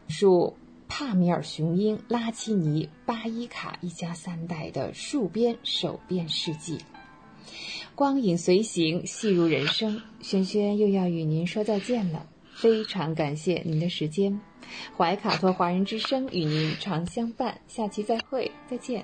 [0.08, 0.56] 属。
[0.95, 6.77] 帕米尔雄鹰、拉齐尼、巴伊卡一家三代的戍边守边事迹，
[7.95, 9.99] 光影随行，戏如人生。
[10.21, 14.39] 轩轩又要与您说再见了，非常感谢您的时间。
[14.95, 19.03] 怀卡托华人之声与您常相伴，下期再会，再见。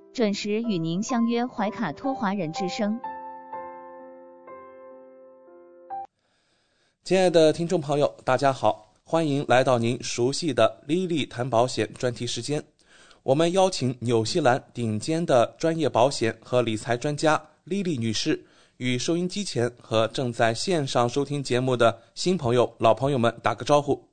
[0.13, 2.99] 准时与您相约怀卡托华人之声。
[7.03, 12.61] 亲爱的听众朋友，大家好，欢迎来到您熟悉的 Lily 谈保险专题时间。
[13.23, 18.45] 我们邀请纽西兰顶尖的专业保险和理财专家 Lily 女士，
[18.77, 24.09] 与收音机前和正在线上收听节目的新朋友、老朋友们打个招呼。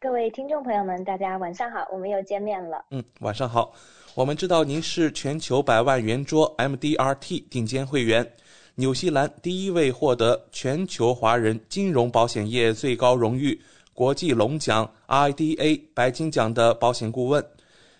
[0.00, 2.82] 各位听众朋友们，大家晚上好，我们又见面了。
[2.90, 3.74] 嗯，晚上好。
[4.16, 8.32] 我们知道您是全球百万圆桌 MDRT 顶尖会员，
[8.76, 13.60] 纽西兰第一位获得全球华人金融保险业最高荣誉
[13.92, 17.46] 国际龙奖 IDA 白金奖的保险顾问，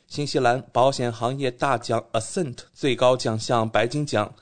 [0.07, 4.35] 新西兰保险行业大奖 Ascent 最高奖项白金奖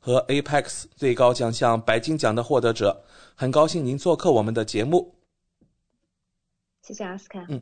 [0.00, 3.02] 和 Apex 最高奖项白金奖的获得者。
[3.34, 5.14] 很高兴您做客我们的节目。
[6.82, 7.46] 谢谢阿斯卡。
[7.48, 7.58] 嗯。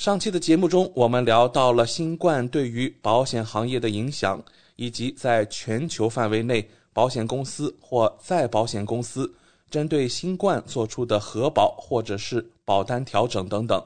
[0.00, 4.42] 上期的节目中，我们聊到了新冠对于保险行业的影响，
[4.76, 9.30] 以及在全球范围内保险公司或再保险公司
[9.68, 13.84] 针对新冠做出的核保或者是保单调整等等。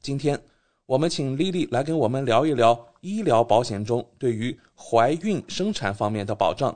[0.00, 0.40] 今天，
[0.86, 6.72] 我们请丽丽来跟我们聊一聊医疗保险中对于怀孕生产方面的保障。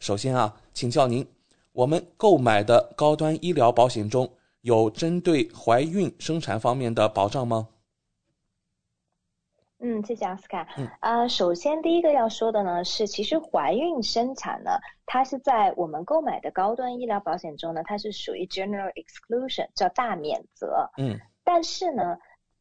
[0.00, 1.26] 首先啊，请教您，
[1.72, 4.26] 我们购买的高端医疗保险中
[4.62, 7.68] 有针对怀孕生产方面的保障吗？
[9.80, 10.66] 嗯，谢谢奥斯卡。
[10.76, 14.72] 嗯，呃，首先第一个要说的呢是，其实怀孕生产呢，
[15.06, 20.90] 它是在我们购买的高端医疗保险中呢，它是属于 general exclusion，叫大免责。
[20.98, 22.18] 嗯，但是呢，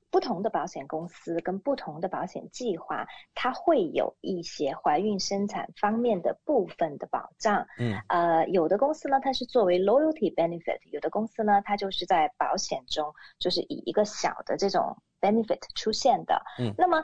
[0.09, 3.05] 不同的保险公司跟不同的保险计划，
[3.35, 7.67] 它会有一些怀孕生产方面的部分的保障。
[7.77, 14.97] 嗯，呃，有的公司呢，它是作为 loyalty benefit；有的公司呢，它就是在保险中，就是以一个小的这种。
[15.19, 17.03] benefit 出现的，嗯，那么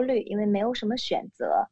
[0.00, 1.68] 虑，因为没有什么选择。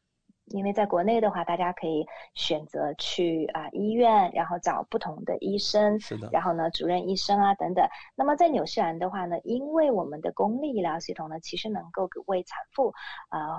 [0.50, 7.84] 因为在国内的话，大家可以选择去啊医院，然后找不同的医生，是的，然后呢，主任医生啊等等。
[8.14, 12.92] 那么在纽西兰的话呢，因为我们的公立医疗系统呢，其实能够为产妇
[13.28, 13.58] 啊。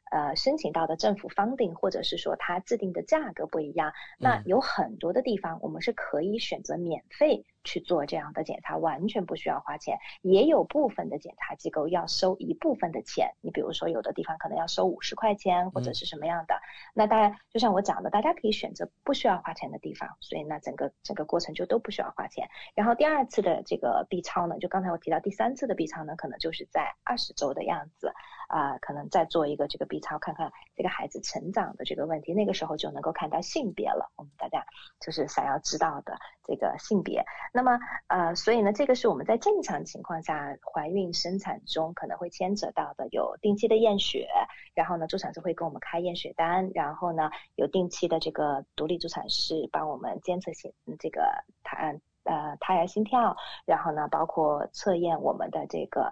[0.11, 7.45] 呃，申请到的政府 funding，或者是说它制定的价格不一样，那有很多的地方我们是可以选择免费。
[7.63, 13.35] 去做这样的检查完全不需要花钱，也有部分的检查机构要收一部分的钱。
[13.39, 16.59] 你比如说有的地方可能要收五十块钱或者是什么样的，
[16.95, 22.49] 那当然就像我讲的，大家可以选择不需要花钱的地方，所以那整个整个过程就都不需要花钱。
[22.73, 28.11] 然后第二次的这个 B 超呢，就刚才我提到第三次的 B 超呢，可能就是在二十周的样子
[28.51, 34.11] 啊，可能再做一个这个 B 超，看看这个孩子成长的这个问题，那个时候就能够看到性别了。
[34.17, 34.65] 我们大家
[34.99, 37.23] 就是想要知道的这个性别。
[37.53, 44.27] 那么，呃，所以呢，这个是我们在正常情况下怀孕生产中可能会牵扯到的，有定期的验血，
[44.73, 51.23] 然后呢，助产士会给我们开验血单，然后呢，有定期的这个独立助产士帮我们监测心这个
[51.63, 56.11] 胎呃胎儿心跳，然后呢，包括测验我们的这个。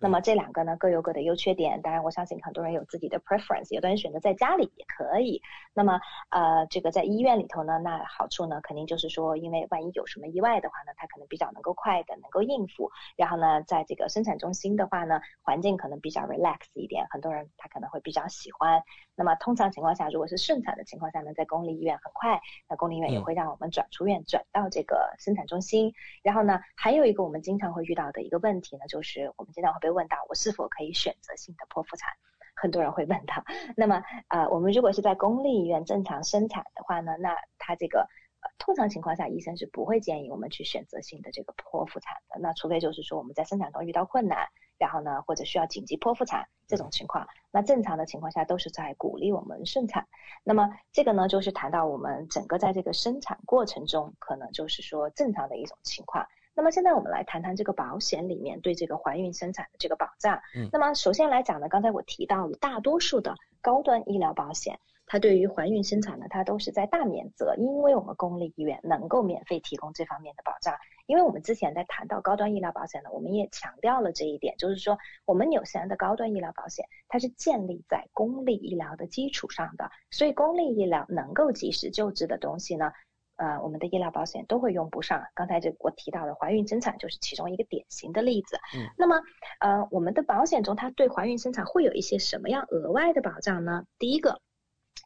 [0.00, 5.42] 那么这两个呢各有各的优缺点，当然我相信很多人有自己的 preference，有的人选择在家里也可以。
[5.74, 12.90] 那么呃这个在医院里头呢，那好处呢肯定就是说，因为万一有什么意外的话呢，它可能比较能够快的能够应付。
[13.16, 18.82] 然后呢，在这个生产中心的话呢，环境可能比较 relax 一点，很多人他可能会比较喜欢。
[19.18, 25.92] 那么通常情况下，如果是顺产的情况下呢，在公立医院很快，那公立医院也会让我们转出院转到这个生产中心。
[26.22, 32.12] 然后呢，还有一个我们经常会遇到的一个问题呢，就是我们经常会被问到我是否可以选择性的剖腹产，
[32.54, 33.42] 很多人会问到。
[33.76, 38.06] 那么呃，我们如果是在公立医院正常生产的话呢，那他这个
[38.40, 42.38] 呃通常情况下医生是不会建议我们去选择性的这个剖腹产的。
[42.38, 44.46] 那除非就是说我们在生产中遇到困难，
[44.78, 50.06] 然后呢或者需要紧急剖腹产这种情况，那正常的情况下都是在鼓励我们顺产。
[50.44, 56.26] 那么这个呢就是谈到我们整个在这个生产过程中，可能就是说正常的一种情况。
[56.54, 60.40] 那么现在我们来谈谈这个保险里面对这个怀孕生产的这个保障。
[60.56, 64.78] 嗯，那么首先来讲呢，刚才我提到了大多数的高端医疗保险，
[65.08, 70.74] 它对于怀孕生产呢，它都是在大免责，因为我们公立医院能够免费提供这方面的保障。
[71.06, 82.92] 因为我们之前在谈到高端医疗保险呢，我们也强调了这一点，就是说我们纽西兰的高端医疗保险，它是建立在公立医疗的基础上的，所以公立医疗能够及时救治的东西呢。
[83.36, 85.22] 呃，我们的医疗保险都会用不上。
[85.32, 88.56] 刚才这我提到的怀孕生产就是其中一个典型的例子。
[88.76, 89.14] 嗯，那么
[89.60, 93.84] 呃，我们的保险中它对怀孕生产会有一些什么样额外的保障呢？
[93.96, 94.40] 第一个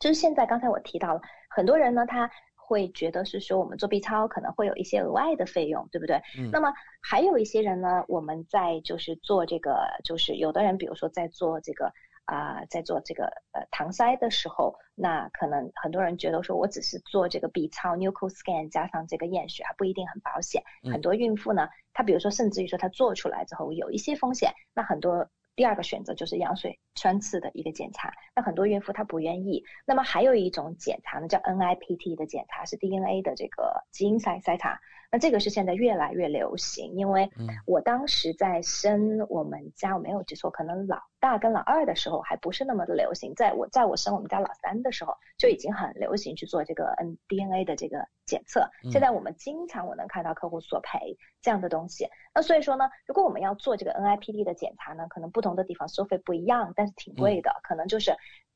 [0.02, 6.16] 就是现在刚才我提到了，很多人呢他会觉得是说我们做 B 超可能会有一些额外的费用，对不对？
[6.36, 11.92] 嗯，那么还有一些人呢，我们在就是做这个，就是有的人比如说在做这个。
[12.24, 20.62] 啊，在做这个呃搪塞的时候，那可能很多人觉得说我只是做这个 B 超 Nuco Scan 加上这个验血还不一定很保险。
[20.92, 28.12] 很多孕妇呢，她比如说甚至于说她做出来之后有一些风险，那很多第二个选择就是羊水穿刺的一个检查。
[28.34, 29.62] 那很多孕妇她不愿意。
[29.86, 34.80] 那么还有一种检查呢，叫 NIPT 的检查，是 DNA 的这个基因筛筛查。
[35.12, 37.30] 那这个是现在越来越流行，因为
[37.66, 48.66] 我当时在生我们家，我没有记错，可能老大跟老二的时候还不是那么的流行，在我在我生我们家老三的时候就已经很流行去做这个 N DNA 的这个检测。
[48.90, 52.08] 现在我们经常我能看到客户索赔这样的东西。
[52.34, 58.16] 那所以说呢，如果我们要做这个 NIPD 的检查呢，可能不同的地方收费不一样，但是挺贵的，可能就是。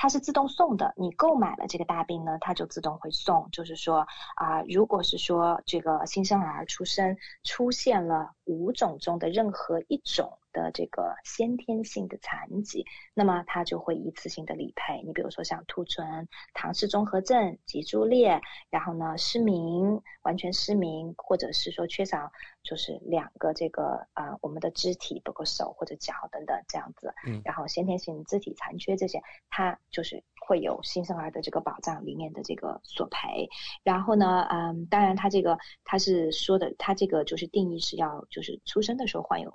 [0.00, 3.50] 它是自动送的，你购买了这个大病呢，它就自动会送。
[3.50, 10.38] 就是说啊，如果是说这个新生儿出生出现了五种中的任何一种。
[10.50, 15.02] 的这个先天性的残疾，那么它就会一次性的理赔。
[15.04, 18.40] 你比如说像兔唇、唐氏综合症、脊柱裂，
[18.70, 22.32] 然后呢失明、完全失明，或者是说缺少
[22.62, 27.14] 就是两个这个呃我们的肢体，包括手或者脚等等这样子。
[27.26, 27.40] 嗯。
[27.44, 33.48] 然后先天性肢体残缺这些，它就是会有新生儿的这个保障里面的这个索赔。
[33.82, 39.54] 然后呢，嗯，当然它这个它是说的，它这个就是定义是要就是出生的时候患有。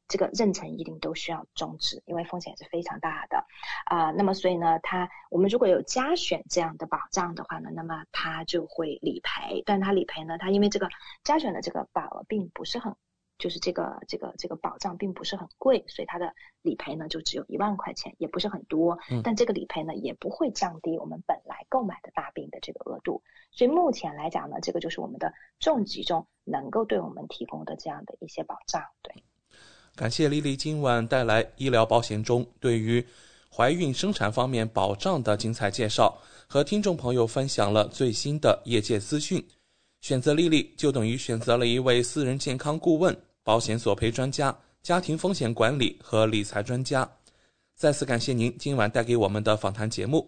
[0.11, 3.45] 这个妊娠一定都需要终止，因为风险是非常大的
[3.85, 4.11] 啊。
[4.11, 9.63] 那么所以呢，它我们如果有加选这样的保障的话呢，那么它就会理赔。
[9.65, 10.89] 但它理赔呢，它因为这个
[11.23, 12.93] 加选的这个保额并不是很，
[13.37, 18.99] 就是这个这个这个保障并不是很贵，所以它的理赔呢就只有一万块钱，也不是很多。
[19.23, 23.23] 但这个理赔呢也不会降低我们本来购买的大病的这个额度。
[23.51, 29.23] 所以目前来讲呢，这个就是我们的重疾中能够对我们提供的这样的一些保障，对。
[30.01, 33.05] 感谢丽丽今晚带来医疗保险中对于
[33.55, 39.45] 怀孕生产方面保障的精彩介绍，和听众朋友分享了最新的业界资讯。
[39.99, 47.07] 选择丽丽就等于选择了一位私人健康顾问、保险索赔专家、家庭风险管理和理财专家。
[47.75, 50.27] 再次感谢您今晚带给我们的访谈节目。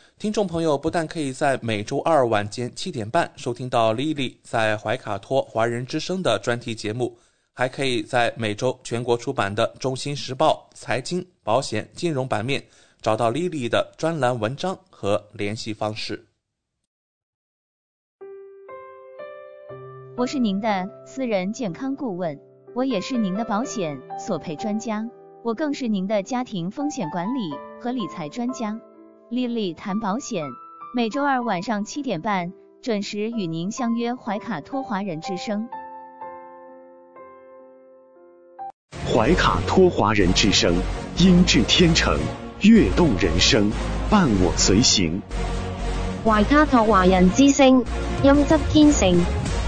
[0.21, 7.17] 听众朋友不但可以在每周二晚间七点半收听到 Lily 在怀卡托华人之声的专题节目，
[7.55, 12.63] 还可以在每周全国出版的《中新时报》财经、保险、金融版面
[13.01, 16.23] 找到 Lily 的专栏文章和联系方式。
[20.15, 22.39] 我是您的私人健康顾问，
[22.75, 25.03] 我也是您的保险索赔专家，
[25.43, 27.49] 我更是您的家庭风险管理
[27.81, 28.79] 和理财专家。
[29.31, 30.43] 丽丽谈保险，
[30.93, 32.51] 每周二晚上七点半
[32.81, 35.69] 准时与您相约怀卡托华人之声。
[39.07, 40.75] 怀卡托华人之声，
[41.17, 42.19] 音质天成，
[42.59, 43.71] 悦动人生，
[44.09, 45.21] 伴我随行。
[46.25, 47.85] 怀卡托华人之声，
[48.23, 49.17] 音质天成，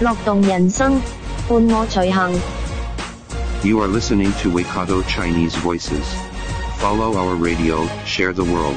[0.02, 1.00] 乐动人生，
[1.48, 2.38] 伴我随行。
[3.62, 6.04] You are listening to Waikato Chinese Voices.
[6.78, 8.76] Follow our radio, share the world.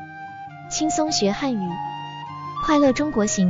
[0.71, 1.69] 轻松学汉语，
[2.65, 3.49] 快乐中国行。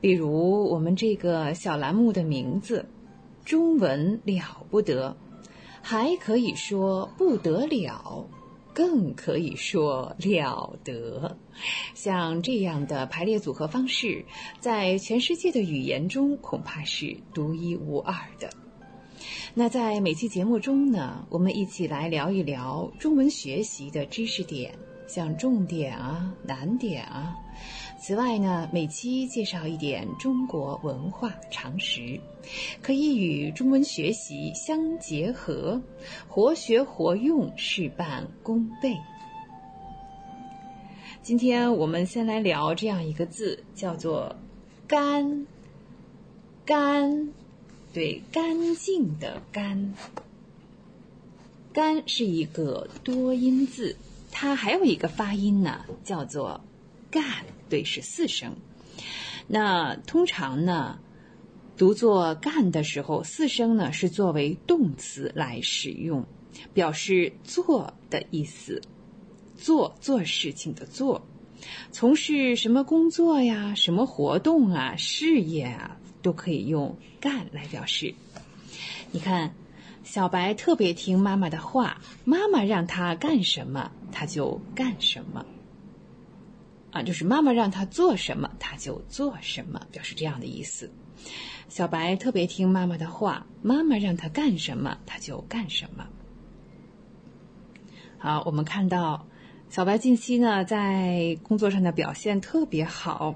[0.00, 2.86] 比如我们这个小栏目的名字
[3.44, 5.16] “中文了不得”，
[5.82, 8.26] 还可以说不得了，
[8.72, 11.36] 更可以说了得。
[11.94, 14.24] 像这样的排列组合方式，
[14.60, 18.50] 在全世界的语言中恐怕是独一无二的。
[19.54, 24.74] 那在每期节目中呢，我们一起来聊一聊中文学习的知识点，
[25.06, 27.36] 像重点啊、难点啊。
[28.06, 32.20] 此外呢，每期介绍一点中国文化常识，
[32.82, 35.80] 可以与中文学习相结合，
[36.28, 38.94] 活学活用，事半功倍。
[41.22, 44.36] 今天我们先来聊这样一个字，叫做
[44.86, 45.46] “干”。
[46.66, 47.32] 干，
[47.94, 49.94] 对，干净的“干”。
[51.72, 53.96] 干是一个多音字，
[54.30, 56.60] 它还有一个发音呢，叫做
[57.10, 57.24] “干”。
[57.68, 58.56] 对，是四声。
[59.46, 60.98] 那通常呢，
[61.76, 66.24] 读作“干”的时候，四声呢是作为动词来使用，
[66.72, 68.80] 表示做的意思，
[69.56, 71.26] 做做事情的做，
[71.90, 78.14] 从事什么工作呀、什么活动啊、事业啊，都可以用“干”来表示。
[79.10, 79.54] 你看，
[80.04, 85.44] 小白特别听妈妈的话，妈妈让他干什么，他就干什么。
[86.94, 90.88] 啊，就是妈妈让他做什么，他就做什么，表示这样的意思。
[91.68, 96.06] 小白特别听妈妈的话，妈妈让他干什么，他就干什么。
[98.16, 99.26] 好，我们看到
[99.68, 103.34] 小白近期呢，在工作上的表现特别好，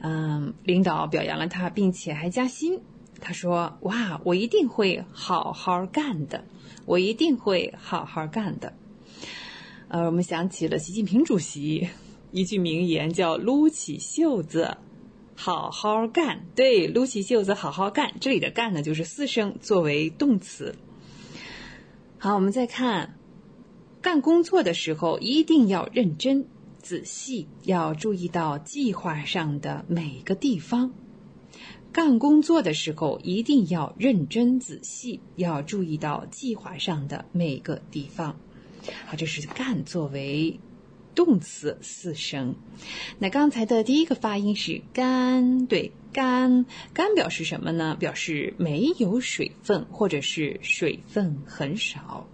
[0.00, 2.80] 嗯，领导表扬了他，并且还加薪。
[3.20, 6.44] 他说：“哇，我一定会好好干的，
[6.84, 8.72] 我一定会好好干的。”
[9.88, 11.88] 呃，我们想起了习近平主席。
[12.34, 14.76] 一句名言叫“撸起袖子，
[15.36, 16.46] 好好干”。
[16.56, 18.12] 对，撸起袖子，好好干。
[18.20, 20.74] 这里的“干”呢，就是四声作为动词。
[22.18, 23.16] 好，我们再看，
[24.02, 26.48] 干工作的时候一定要认真
[26.82, 30.92] 仔细，要注意到计划上的每个地方。
[31.92, 38.36] 干工作的时候一定要认真仔细，要注意到计划上的每个地方。
[39.06, 40.58] 好，这是“干”作为。
[41.14, 42.54] 动词四声，
[43.18, 47.96] 那刚才的第一个发音是干，对，干，干表示什么呢？
[47.98, 52.26] 表示没有水分，或者是水分很少。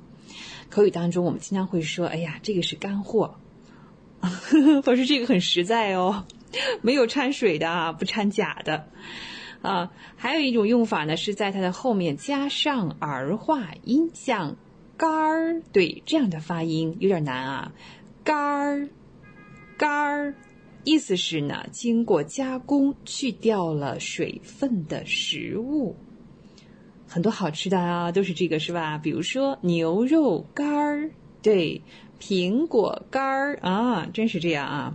[0.70, 3.36] 口语当中，我们经常会说：“哎呀，这个是干货。
[4.84, 6.24] ”表示这个很实在哦，
[6.82, 8.88] 没有掺水的，不掺假的。
[9.62, 14.56] 啊，还有一种用法呢，是在它的后面加上儿化音，像
[14.96, 17.72] 干儿，对，这样的发音有点难啊。
[18.22, 18.88] 干儿，
[19.76, 20.34] 干儿，
[20.84, 25.96] 意思是呢，经过加工去掉了水分的食物。
[27.06, 28.98] 很多好吃的啊，都是这个是吧？
[28.98, 31.10] 比如说牛肉干儿，
[31.42, 31.82] 对，
[32.20, 34.94] 苹果干儿啊，真是这样啊。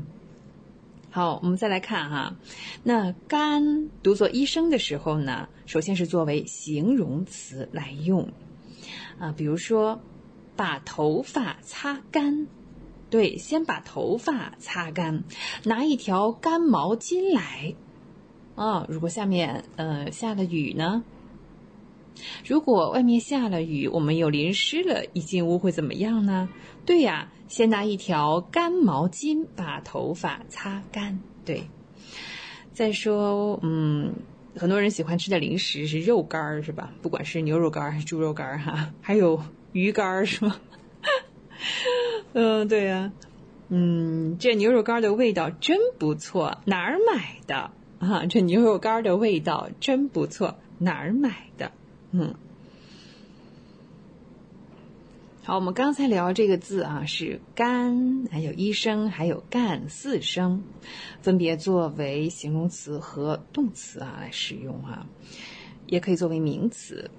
[1.09, 2.36] 好，我们再来看哈，
[2.84, 8.30] 那干读作一声的时候呢，首先是作为形容词来用
[9.17, 9.99] 啊，比如说
[10.55, 12.47] 把头发擦干。
[13.16, 15.24] 对，先把头发擦干，
[15.63, 17.74] 拿一条干毛巾来。
[18.55, 21.01] 啊，如果下面呃下了雨呢？
[22.45, 26.49] 如果外面下了雨，我们又淋湿了一进屋，会怎么样呢？
[26.86, 31.18] 对呀，先拿一条干毛巾把头发擦干。
[31.45, 31.63] 对，
[32.74, 34.13] 再说，嗯，
[34.57, 36.91] 很多人喜欢吃的零食是肉干儿，是吧？
[37.01, 39.41] 不管是牛肉干还是猪肉干儿，哈，还有
[39.72, 40.59] 鱼干儿，是吗？
[42.34, 43.11] 嗯，对呀，
[43.70, 48.26] 嗯，这牛肉干的味道真不错，哪儿买的啊？
[48.26, 51.72] 这牛肉干的味道真不错，哪儿买的？
[52.11, 52.36] 嗯，
[55.43, 60.61] 好，我们刚才聊这个字啊，是干，还有一声，还有干四声，
[61.22, 65.07] 分别作为形容词和动词啊来使用啊，
[65.88, 67.09] 也可以作为名词。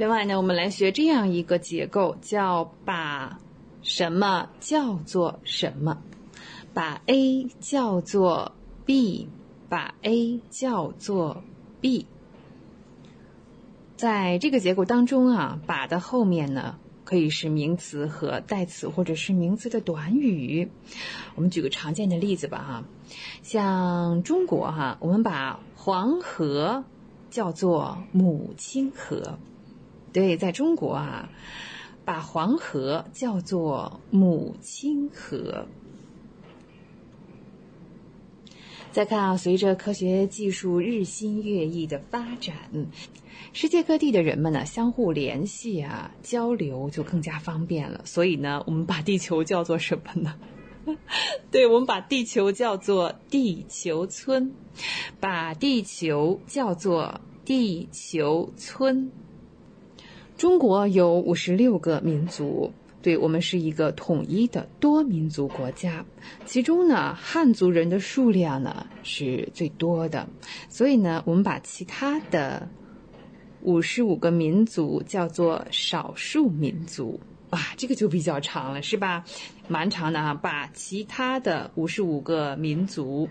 [0.00, 3.38] 另外呢，我们来学这样一个结构，叫把
[3.82, 5.98] 什么叫做什么，
[6.72, 8.52] 把 A 叫做
[8.86, 9.28] B，
[9.68, 11.44] 把 A 叫做
[11.82, 12.06] B。
[13.94, 20.70] 在这个结构当中啊，把的后面呢可以是名词和代词，或者是名词的短语。
[21.34, 22.84] 我们举个常见的例子吧，哈，
[23.42, 26.84] 像中国哈，我们把黄河
[27.28, 29.38] 叫做母亲河。
[30.12, 31.30] 对，在中国啊，
[32.04, 35.66] 把黄河叫做母亲河。
[38.92, 42.56] 再看啊，随着科学技术日新月异的发展，
[43.52, 48.00] 世界各地的人们呢相互联系啊，交流就更加方便了。
[48.04, 50.34] 所以呢，我们把地球叫做什么呢？
[51.52, 54.50] 对，我们把地球叫做地球村，
[55.20, 59.12] 把地球叫做地球村。
[60.40, 62.72] 中国有五十六个民族。
[63.02, 66.02] 对我们是一个统一的多民族国家，
[66.46, 70.26] 其中呢，汉族人的数量呢是最多的，
[70.70, 72.66] 所以呢，我们把其他的
[73.60, 77.20] 五十五个民族叫做少数民族。
[77.50, 79.22] 哇，这个就比较长了，是吧？
[79.68, 83.28] 蛮长的啊，把其他的五十五个民族，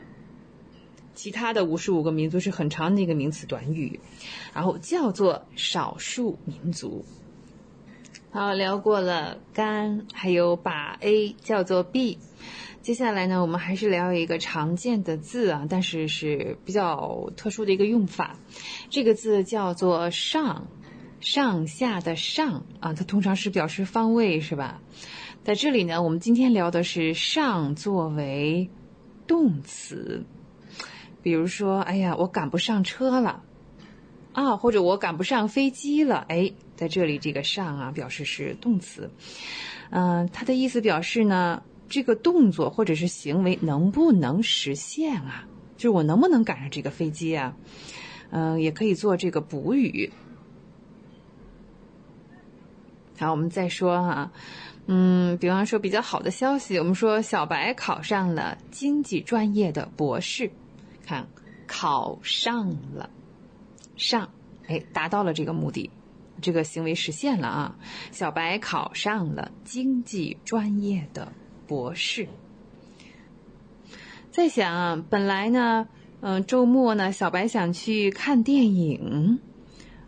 [1.19, 3.99] 其他的五十五个民族是很长的一个名词短语，
[4.53, 7.03] 然后叫做少数民族。
[8.31, 12.17] 好，聊过了干，还有把 A 叫做 B。
[12.81, 18.37] 接下来呢，我们还是聊一个常见的字啊，但是是比较特殊的一个用法。
[18.89, 20.69] 这个字叫做上，
[21.19, 24.79] 上下的上啊，它通常是表示方位，是吧？
[25.43, 28.69] 在这里呢，我们今天聊的是上作为
[29.27, 30.23] 动词，
[31.21, 33.43] 比如说，哎呀，我赶不上车了。
[34.31, 39.09] 啊，或者我赶不上飞机了，哎，在这里这个上啊，表示是动词，
[39.89, 45.47] 嗯，它的意思表示呢，这个动作或者是行为能不能实现啊？
[45.77, 47.55] 就是我能不能赶上这个飞机啊？
[48.29, 50.11] 嗯，也可以做这个补语。
[53.17, 54.31] 好，我们再说哈，
[54.85, 60.51] 嗯，比方说比较好的消息，我们说小白考上了经济专业的博士，
[61.09, 61.27] 看
[61.65, 63.09] 考上了。
[63.95, 64.29] 上，
[64.67, 65.89] 哎，达到了这个目的，
[66.39, 67.75] 这个行为实现了啊！
[68.11, 71.33] 小白考上了经济专业的
[71.65, 72.27] 博士。
[74.29, 75.87] 在想啊，本来呢，
[76.21, 79.39] 嗯，周末呢，小白想去看电影，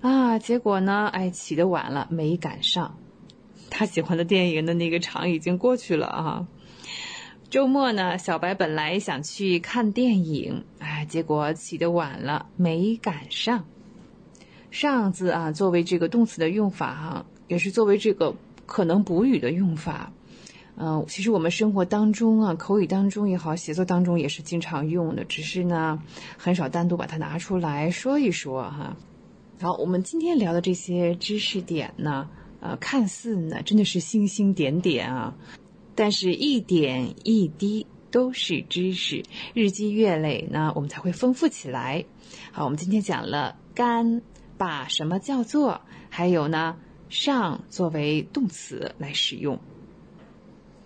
[0.02, 2.95] 啊，结果呢，哎，起得晚了，没赶上。
[3.72, 6.47] 他喜欢的电影的那个场已经过去了啊。
[7.52, 13.66] 周末呢，小白本来想去看电影，哎，结果起得晚了，没赶上。
[14.72, 18.34] 上字啊，作为这个动词的用法哈，也是作为这个
[18.66, 20.14] 可能补语的用法。
[20.78, 26.02] 嗯，其实我们生活当中啊，口语当中也好，写作当中也是经常用的，只是呢，
[26.38, 28.95] 很少单独把它拿出来说一说哈。
[29.60, 32.30] 好，我们今天聊的这些知识点呢，
[32.62, 35.36] 呃，看似呢真的是星星点点啊，
[36.02, 39.24] 但是一点一滴都是知识，
[39.54, 42.06] 日积月累呢，我们才会丰富起来。
[42.52, 44.24] 好，我们今天讲了干。
[44.58, 45.82] 把什么叫做？
[46.10, 46.78] 还有呢，
[47.08, 49.60] 上作为动词来使用。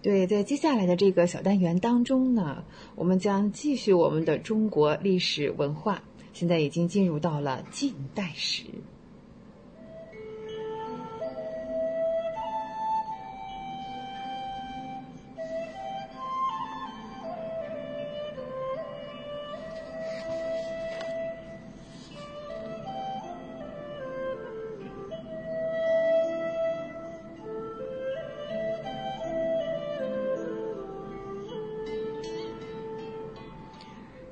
[0.01, 6.03] 对，在接下来的这个小单元当中呢，我们将继续我们的中国历史文化。
[6.33, 8.63] 现在已经进入到了近代史。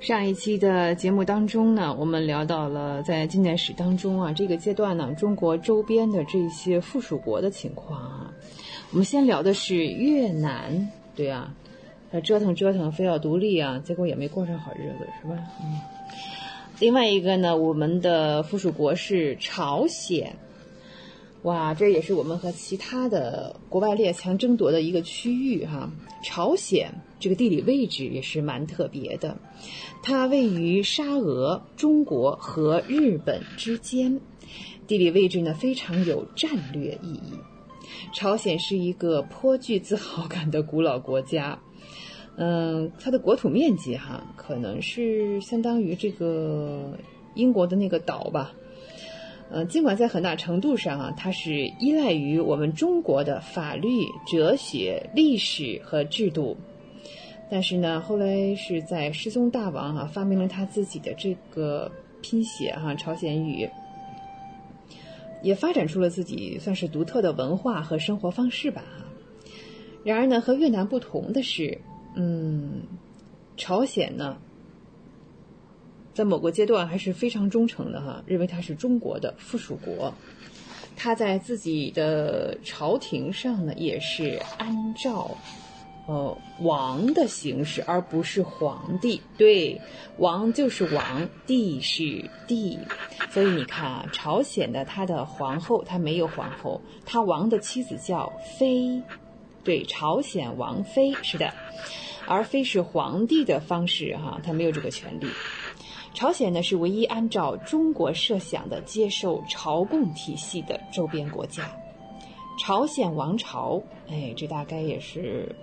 [0.03, 8.33] 上一期的节目当中呢，我们聊到了在近代史当中啊，这个阶段呢，中国周边的这些附属国的情况啊。
[8.91, 11.55] 我们先聊的是越南，对啊，
[12.11, 15.37] 他折腾折腾，非要独立啊，结果也没过上好日子，是吧？
[15.61, 15.79] 嗯。
[16.79, 20.35] 另外一个呢，我们的附属国是朝鲜，
[21.43, 25.89] 哇，这也是我们和其他的国外列强争夺的一个区域哈。
[26.21, 26.91] 朝鲜
[27.23, 29.37] 这个地理位置也是蛮特别的。
[30.01, 34.19] 它位于沙俄、中国和日本之间，
[34.87, 37.39] 地理位置呢非常有战略意义。
[38.11, 41.59] 朝鲜是一个颇具自豪感的古老国家，
[42.35, 46.99] 嗯，它的国土面积哈可能是相当于这个
[47.35, 48.51] 英国的那个岛吧，
[49.49, 53.87] 嗯，尽管在很大程度上啊，它是依赖于我们中国的法律、
[54.29, 56.57] 哲学、历史和制度。
[57.49, 61.91] 但是呢，后来是在世宗大王啊发明了他自己的这个
[62.21, 63.69] 拼写哈朝鲜语，
[65.41, 69.05] 也发展出了自己算是独特的文化和生活方式吧哈。
[70.03, 71.79] 然而呢，和越南不同的是，
[72.15, 72.81] 嗯，
[73.55, 74.37] 朝鲜呢，
[76.13, 80.13] 在某个阶段还是非常忠诚的哈，认为它是中国的附属国。
[80.95, 85.35] 他在自己的朝廷上呢，也是按照，
[86.05, 89.21] 呃，王的形式，而不是皇帝。
[89.37, 89.79] 对，
[90.17, 92.77] 王就是王，帝是帝。
[93.31, 99.01] 所以你看啊，朝鲜的他的皇后，他没有皇后，他王的妻子叫妃。
[99.63, 101.53] 对，朝鲜王妃是的，
[102.27, 105.27] 而非是皇帝的方式哈，他没有这个权利。
[106.13, 111.63] 朝鲜呢是唯一按照中国设想的接受朝贡体系的周边国家。
[112.59, 115.55] 朝鲜王朝，哎，这大概也是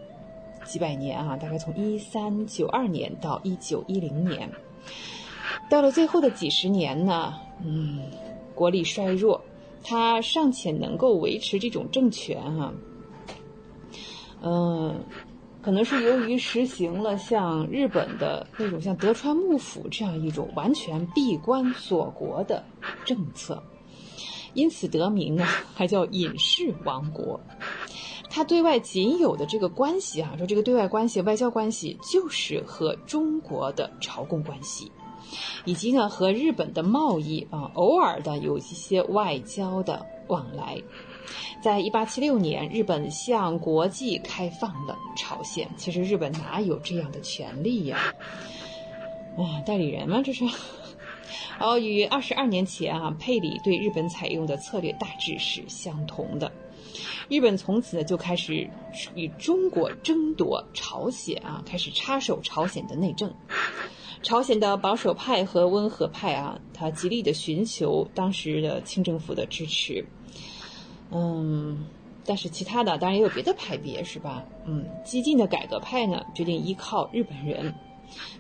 [0.71, 4.49] 几百年啊，大概从一三九二年到一九一零年，
[5.69, 7.35] 到了最后的几十年呢，
[7.65, 8.01] 嗯，
[8.55, 9.43] 国力衰弱，
[9.83, 12.73] 他尚且能够维持这种政权哈，
[14.43, 14.95] 嗯。
[15.63, 22.65] 可能是由于实行了像日本的那种像德川幕府这样一种完全闭关锁国的
[23.05, 23.63] 政策，
[24.55, 25.45] 因此得名呢，
[25.75, 27.39] 还叫隐士王国。
[28.31, 34.91] 他对外仅有的这个关系啊，说这个对外关系、外交关系就是和中国的朝贡关系，
[35.65, 40.81] 以及呢和日本的贸易啊，偶尔的有一些外交的往来。
[41.63, 45.69] 在一八七六年，日本向国际开放了朝鲜。
[45.77, 48.15] 其实日本哪有这样的权利呀？
[49.37, 50.23] 啊，代理人吗？
[50.25, 50.45] 这是。
[51.61, 56.51] 哦，与二十二年前啊，佩里对日本采用的策略大致是相同的。
[57.29, 58.69] 日本从此就开始
[59.15, 63.33] 与中国争夺朝鲜啊，开始插手朝鲜的内政。
[64.23, 70.05] 朝鲜的保守派和温和派啊，他极力的寻求当时的清政府的支持。
[71.11, 71.87] 嗯，
[72.27, 74.45] 但是其他的当然也有别的派别，是吧？
[74.67, 77.75] 嗯，激进的改革派呢，决定依靠日本人，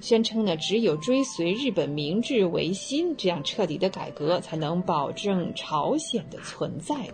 [0.02, 7.08] 宣称呢，只有追随日本明治维新这样彻底的改革，才能保证朝鲜的存在。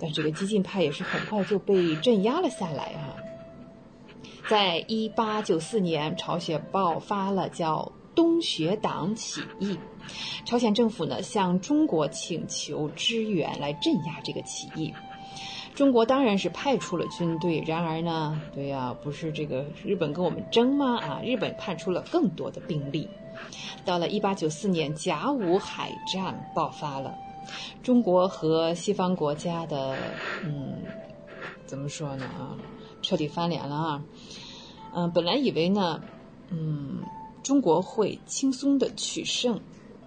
[0.00, 3.16] 但这个激进派也是很快就被镇压了下来啊。
[4.48, 9.78] 在一八九四年，朝鲜爆发了叫东学党起义。
[10.46, 14.94] 朝鲜政府呢向中国请求支援来镇压这个起义，
[15.74, 17.62] 中国当然是派出了军队。
[17.66, 20.98] 然而呢，对呀，不是这个日本跟我们争吗？
[20.98, 23.06] 啊，日本派出了更多的兵力。
[23.84, 27.18] 到了一八九四年，甲午海战爆发了，
[27.82, 29.96] 中国和西方国家的，
[30.44, 30.82] 嗯，
[31.66, 32.24] 怎么说呢？
[32.24, 32.56] 啊，
[33.02, 34.04] 彻底翻脸了啊！
[34.94, 36.00] 嗯，本来以为呢，
[36.50, 37.02] 嗯，
[37.42, 39.60] 中国会轻松的取胜。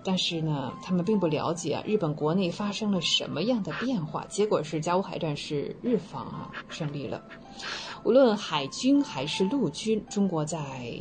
[0.03, 4.26] 但是呢，他们并不了解啊，日本国内发生了什么样的变化。
[4.26, 7.23] 结果是甲午海战是日方啊胜利了。
[8.03, 10.99] 无论海军还是陆军，中国在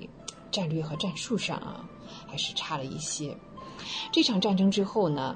[0.50, 1.88] 战略和战术上啊
[2.26, 3.34] 还是差了一些。
[4.12, 5.34] 这场战争之后呢，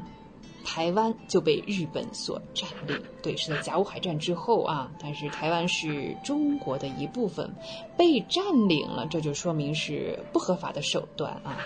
[0.65, 3.01] 台湾就被日本所占领。
[3.23, 4.91] 对，是在甲午海战之后啊。
[5.01, 7.55] 但是台湾是中国的一部分，
[7.97, 11.59] 被占领了，这就说明是不合法的手段啊。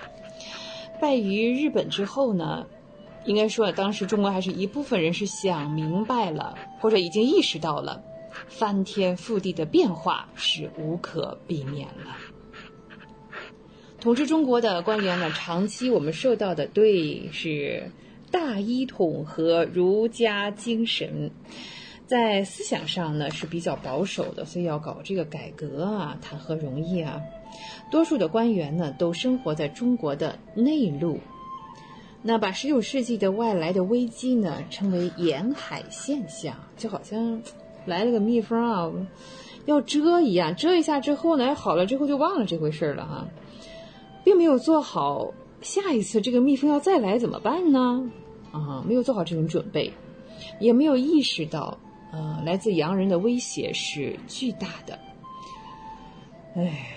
[1.01, 2.67] 败于日本之后呢，
[3.25, 8.03] 应该说当时中国还是一部分人是想明白了，或者已经意识到了，
[8.49, 12.17] 翻天覆地的变化是无可避免了。
[14.01, 17.91] 统治中国的官员呢，长期我们受到的对是
[18.31, 21.31] 大一统和儒家精神，
[22.07, 27.21] 在思想上呢是比较保守的，所以要搞这个改革啊，谈何容易啊！
[27.91, 31.19] 多数的官员呢，都生活在中国的内陆，
[32.23, 37.43] 那把十九世纪的外来的危机呢，称为沿海现象，就好像
[37.87, 38.93] 来了个蜜蜂啊，
[39.65, 43.27] 要蛰一样，蛰一下之后呢，好了之后就忘了这回事了哈，
[44.23, 45.33] 并没有做好
[45.63, 48.11] 下一次这个蜜蜂要再来怎么办呢？
[48.53, 49.93] 啊，没有做好这种准备，
[50.61, 51.79] 也没有意识到，
[52.13, 54.99] 呃，来自洋人的威胁是巨大的，
[56.55, 56.95] 唉。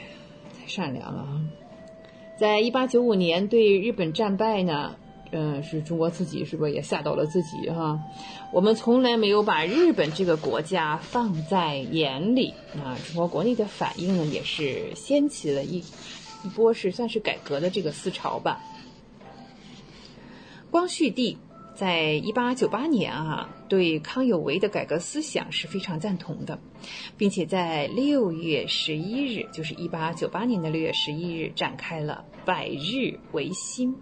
[0.68, 1.42] 善良了啊！
[2.38, 4.96] 在一八九五年对日本战败呢，
[5.32, 8.00] 嗯，是中国自己是不是也吓到了自己哈？
[8.54, 12.96] 我们从来没有把日本这个国家放在眼里啊！
[13.06, 15.84] 中国国内的反应呢，也是掀起了一
[16.44, 18.62] 一波是算是改革的这个思潮吧。
[20.70, 21.38] 光绪帝
[21.76, 26.60] 在一八九八年啊，对康有为的改革思想是非常赞同的，
[27.18, 33.96] 并且在六月十一日，就是一八九八年的六月十一日，展开了百日维新。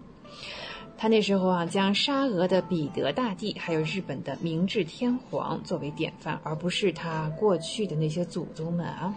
[0.98, 9.14] 他那时候啊，将沙俄的彼得大帝还有日本的明治天皇作为典范，而不是他过去的那些祖宗们啊。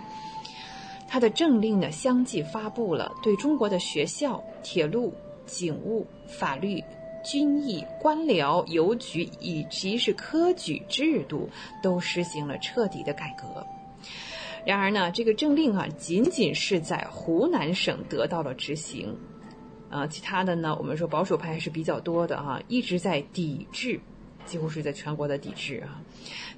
[1.13, 5.13] 他的政令呢，相继发布了，对中国的学校、铁路、
[5.45, 6.83] 警务、法律。
[7.23, 11.47] 军役、官僚、邮局以及是科举制度
[11.83, 13.63] 都实行了彻底的改革。
[14.65, 19.15] 然而呢，这个政令啊，仅仅是在湖南省得到了执行，
[19.91, 24.01] 啊，其他的呢，我们说保守派还是比较多的啊，一直在抵制，
[24.45, 26.01] 几乎是在全国的抵制啊。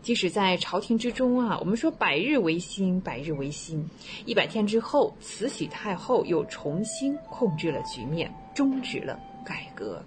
[0.02, 3.90] 即使在朝廷之中啊，我们说百日维新，百日维新，
[4.26, 10.04] 一百天之后，慈禧太后又重新控制了局面，终止了改革。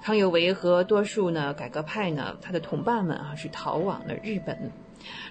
[0.00, 4.70] 康有为和多数呢改革派呢，他的同伴们啊是逃往了日本，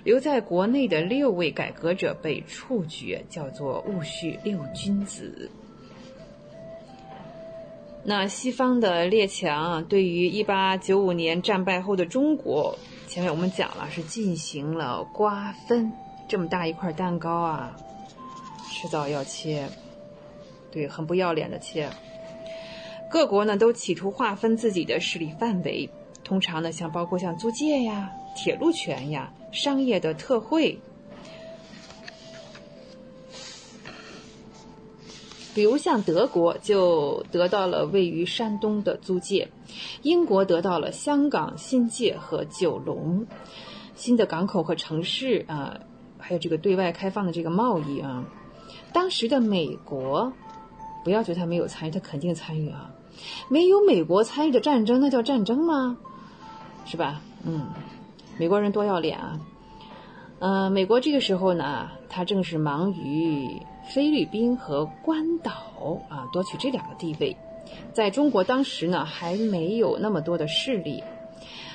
[0.03, 5.49] 留在国内的六位改革者被处决，叫做戊戌六君子。
[8.09, 12.73] 那西方的列强对于一八九五年战败后的中国，
[13.05, 15.91] 前面我们讲了是进行了瓜分，
[16.25, 17.75] 这么大一块蛋糕啊，
[18.71, 19.67] 迟早要切，
[20.71, 21.89] 对，很不要脸的切。
[23.11, 25.89] 各国呢都企图划分自己的势力范围，
[26.23, 30.79] 通常呢像包括像租界呀、铁路权呀、商业的特惠，
[35.57, 39.49] 比如像德国就得到了位于山东的租界，
[40.03, 43.25] 英国得到了香港新界和九龙，
[43.95, 45.79] 新的港口和城市啊，
[46.19, 48.23] 还有这个对外开放的这个贸易啊，
[48.93, 50.31] 当时的美国，
[51.03, 52.91] 不要觉得他没有参与，他肯定参与啊。
[53.49, 55.97] 没有美国参与的战争，那叫战争吗？
[56.85, 57.19] 是吧？
[57.43, 57.69] 嗯，
[58.37, 59.39] 美国人多要脸啊！
[60.37, 65.51] 呃，美国这个时候呢，他正是忙于菲律宾和关岛
[66.09, 67.35] 啊，夺取这两个地位。
[67.93, 71.03] 在中国当时呢，还没有那么多的势力。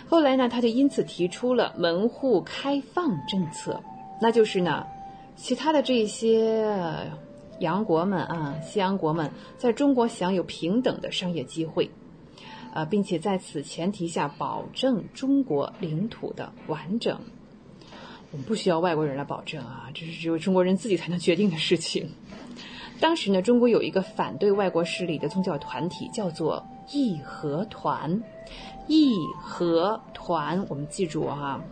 [0.08, 3.80] 后来呢，他就因此提出了门户开放政策，
[4.20, 4.86] 那就是呢，
[5.36, 6.66] 其他的这些。
[7.58, 11.88] 洋国们啊，西洋国们在中国享有平等的商业机会，
[12.74, 17.16] 呃，并且在此前提下保证中国领土的完整。
[18.32, 22.10] 我们不需要外国人来保证啊，这是只有中国人自己才能决定的事情。
[22.98, 28.22] 当时呢，中国有一个反对外国势力的宗教团体，叫做义和团。
[28.88, 31.62] 义和团，我们记住哈，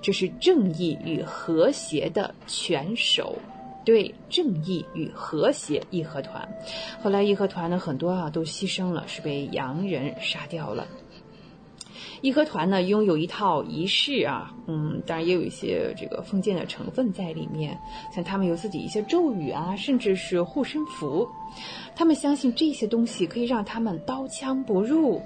[0.00, 3.36] 这是正义与和谐的拳手。
[3.84, 6.48] 对正义与和谐义和团，
[7.02, 10.86] 后来义和团呢很多啊都牺牲了，是被洋人杀掉了。
[12.22, 17.78] 义和团呢拥有一套仪式啊，嗯，当然也有一些这个封建的成分在里面，
[18.14, 21.28] 像他们有自己一些咒语啊，甚至是护身符，
[21.94, 25.20] 他们相信这些东西可以让他们刀枪不入。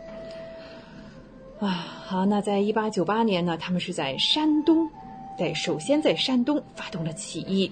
[1.61, 1.69] 啊，
[2.05, 4.91] 好，那在一八九八年呢，他们是在山东。
[5.39, 7.71] 在首先在山东发动了起义，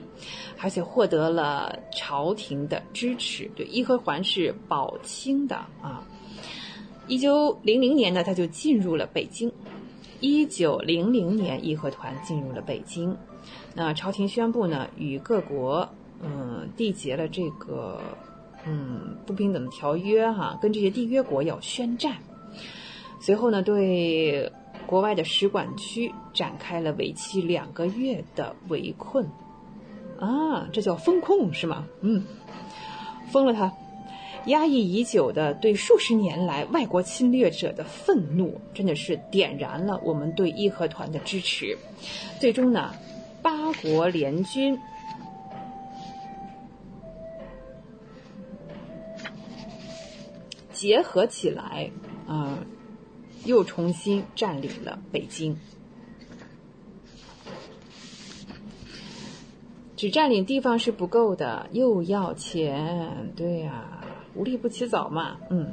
[0.60, 3.50] 而且获得了朝廷的支持。
[3.56, 6.06] 对，义和团是保清的啊。
[7.06, 9.52] 一九零零年呢，他就进入了北京。
[10.20, 13.16] 一九零零年，义和团进入了北京。
[13.74, 15.88] 那朝廷宣布呢，与各国
[16.22, 18.00] 嗯缔结了这个
[18.66, 22.16] 嗯不平等条约哈，跟这些缔约国要宣战。
[23.20, 24.50] 随后呢，对。
[24.86, 29.26] 国外的使馆区展开了为期两个月的围困，
[30.20, 31.86] 啊，这叫封控是吗？
[32.02, 32.22] 嗯，
[33.30, 33.72] 封了它，
[34.46, 41.76] 压抑已久的对数十年来外国侵略者的愤怒，真的是点燃了我们对义和团的支持。
[42.40, 42.94] 最终呢，
[43.42, 44.78] 八国联军
[50.72, 51.90] 结合起来，
[52.26, 52.58] 啊。
[53.46, 55.54] 又重新占领了北京，
[59.98, 64.02] 只占领地方是不够的，又要钱，对呀，
[64.34, 65.72] 无利不起早嘛，嗯，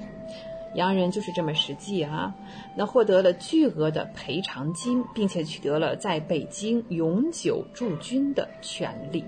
[0.75, 2.33] 洋人就是这么实际啊。
[2.75, 9.25] 那获得了巨额的赔偿金，并且取得了在北京永久驻军的权利。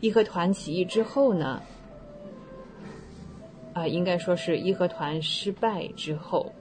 [0.00, 1.62] 义和团起义之后呢，
[3.72, 6.52] 啊，应该说是义和团失败之后。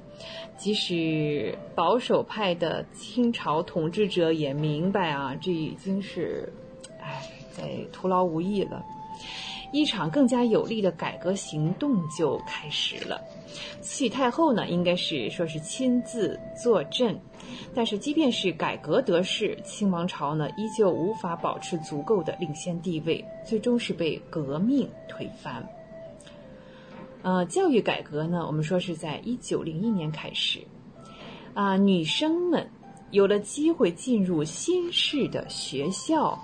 [0.56, 6.54] 即使保守派的清朝统治者也明白啊，这已经是，
[7.02, 8.86] 哎，在徒劳无益了。
[9.74, 13.20] 一场更加有力的改革行动就开始了。
[13.82, 17.20] 慈禧太后呢，应该是说是亲自坐镇，
[17.74, 25.68] 但是即便是改革得势，清王朝呢依旧无法保持足够的领先地位，最终是被革命推翻。
[27.24, 30.60] 呃，教育改革呢，我们说是在一九零一年开始，
[31.54, 32.70] 啊，女生们
[33.12, 36.38] 有了机会进入新式的学校。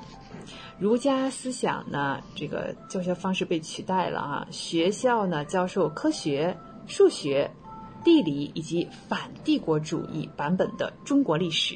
[0.79, 4.47] 儒家思想呢，这个教学方式被取代了啊。
[4.49, 6.55] 学校呢，教授科学、
[6.87, 7.51] 数学、
[8.01, 11.75] 地理以及反帝国主义版本的中国历史，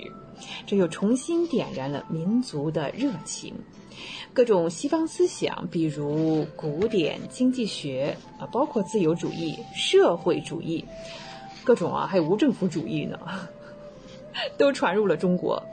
[0.65, 3.53] 这又重新点燃了民族的热情。
[4.31, 10.83] 各种西方思想，比如古典经济学啊，包括自由主义、社会主义，
[11.65, 13.19] 各种啊，还有无政府主义呢。
[14.57, 15.63] 都传入了中国，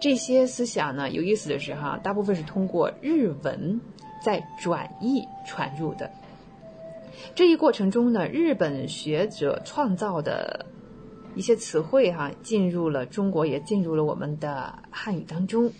[0.00, 3.80] 这些思想呢，有意思的是哈，大部分是通过日文
[4.22, 6.10] 在转译传入的。
[7.34, 10.66] 这一过程中呢，日本学者创造的
[11.34, 15.72] 一些词汇哈，进入了中国，也进入了我们的汉语当中。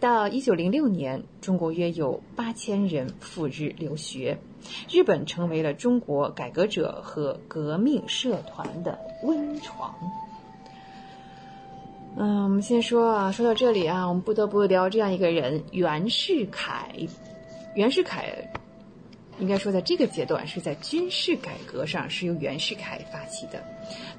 [0.00, 4.38] 到一九零六年，中国约有八千人赴日留学，
[4.90, 9.94] 日本成为了中国改革者和革命社团的温床。
[12.14, 16.94] 嗯，我们先说啊，说到这里啊，我们不得不聊这样一个人袁世凯。
[17.74, 18.32] 袁世凯
[19.38, 23.64] 应该说在这个阶段是在军事改革上是由袁世凯发起的。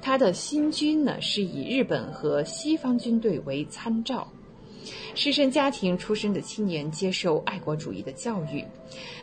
[0.02, 4.26] 他的新军呢是以日本和西方军队为参照，
[5.14, 8.64] 士绅家庭出身的青年接受爱国主义的教育，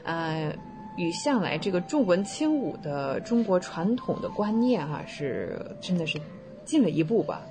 [0.04, 0.56] 呃，
[0.98, 6.18] 与向来这个重文轻武的中国传统的观念哈是真的是
[6.64, 7.42] 进了一步吧。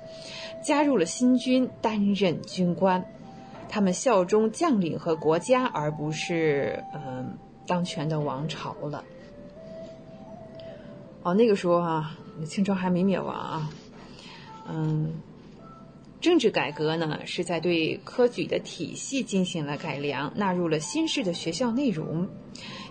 [0.63, 3.03] 加入了新军，担任军官，
[3.67, 9.03] 他们效忠将领和国家，而不是嗯当权的王朝了。
[11.23, 13.69] 哦，那个时候啊，清朝还没灭亡啊。
[14.69, 15.13] 嗯，
[16.19, 22.27] 政治改革呢，是在对科举的体系进行了改良，纳入了新式的学校内容。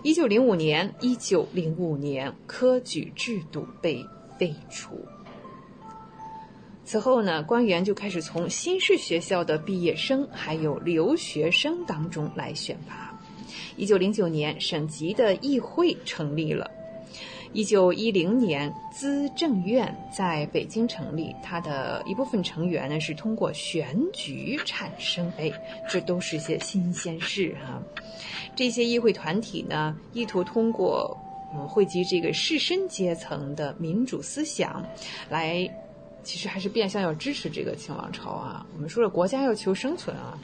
[0.03, 4.05] 一九零五年，一九零五年，科举制度被
[4.37, 4.97] 废除。
[6.91, 13.17] 此后呢，官员就开始从新式学校的毕业生还有留学生当中来选拔。
[13.77, 16.69] 一九零九年，省级的议会成立了。
[17.53, 25.31] 一九一零年，资政院在北京成立，它的一部分成员呢是通过选举产生。
[25.37, 25.49] 哎，
[25.87, 27.81] 这都是些新鲜事哈。
[28.53, 31.17] 这些议会团体呢，意图通过
[31.53, 34.85] 嗯汇集这个士绅阶层的民主思想，
[35.29, 35.73] 来。
[36.23, 38.65] 其实还是变相要支持这个清王朝啊！
[38.75, 40.37] 我们说了，国家要求生存啊。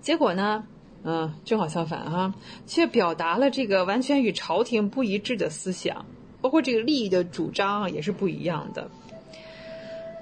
[0.00, 0.64] 结果呢，
[1.02, 2.34] 嗯，正好相反啊，
[2.66, 6.06] 却表达了这个完全与朝廷不一致的思想，
[6.40, 8.88] 包括这个利益的主张也是不一样的。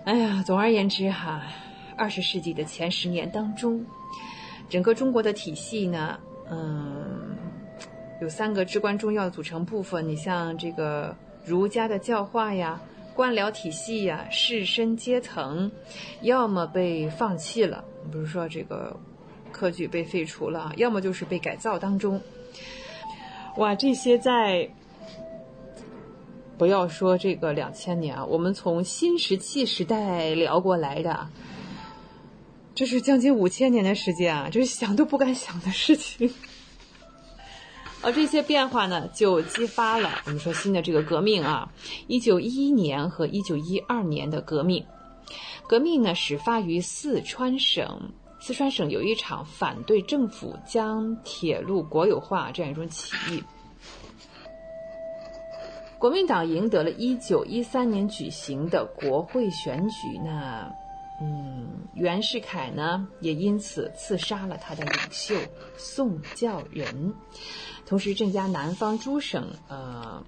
[0.04, 1.42] 哎呀，总而言之哈，
[1.96, 3.84] 二十世纪的前十年当中，
[4.70, 6.18] 整个中国的体系呢，
[6.50, 7.36] 嗯，
[8.22, 10.08] 有三个至关重要的组成部分。
[10.08, 11.14] 你像这个
[11.44, 12.80] 儒家的教化呀。
[13.14, 15.70] 官僚体系呀，士绅阶层，
[16.22, 18.98] 要么被放弃了，比如说这个
[19.50, 22.20] 科举被废除了，要么就是被改造当中。
[23.58, 24.70] 哇，这些在
[26.56, 31.28] 不要说这个两千年啊，我们从新石器时代聊过来的，
[32.74, 36.32] 这是将近五千年的时间啊，这是想都不敢想的事情。
[38.02, 41.72] 而这些变化呢，就激发了我们说新的这个革命啊。
[42.08, 44.84] 一九一一年和一九一二年的革命，
[45.68, 48.12] 革命呢始发于四川省。
[48.40, 53.44] 四川省有一场反对政府将铁路国有化这样一种起义。
[55.96, 60.68] 国民党赢得了一九一三年举行的国会选举那，
[61.20, 65.36] 嗯，袁世凯呢也因此刺杀了他的领袖
[65.76, 67.14] 宋教仁。
[67.86, 70.24] 同时镇压南方诸省，呃，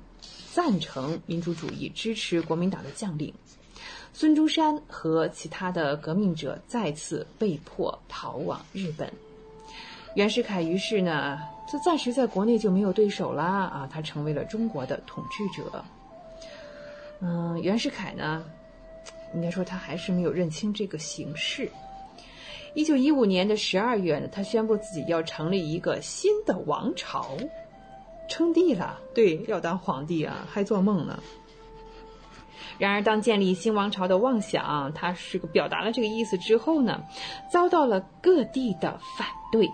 [0.52, 3.32] 赞成民主主义、支持国民党的将领
[4.12, 9.10] 孙中山和其他的革命者再次被迫逃往日本。
[10.14, 11.40] 袁世凯于是呢，
[11.72, 15.84] 就暂时在国内就没有对手啦啊，他成为了中国的统治者。
[17.20, 18.44] 嗯，袁世凯呢，
[19.34, 21.68] 应该说他还是没有认清这个形势。
[22.74, 27.36] 一九一五年的十二月呢，他宣布自己要成立一个新的王朝，
[28.28, 28.98] 称帝了。
[29.14, 31.22] 对，要当皇帝啊，还做梦呢。
[32.76, 37.04] 然而，当建立新王朝的妄想，他是个表达了这个意思之后呢，
[37.48, 39.68] 遭到了各地的反对。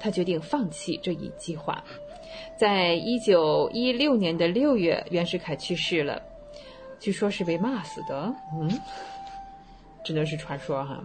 [0.00, 1.84] 他决定放弃这一计划。
[2.58, 6.22] 在一九一六年的六月，袁世凯去世了，
[6.98, 8.34] 据说是被骂死的。
[8.58, 8.80] 嗯，
[10.02, 11.04] 只能是传说哈。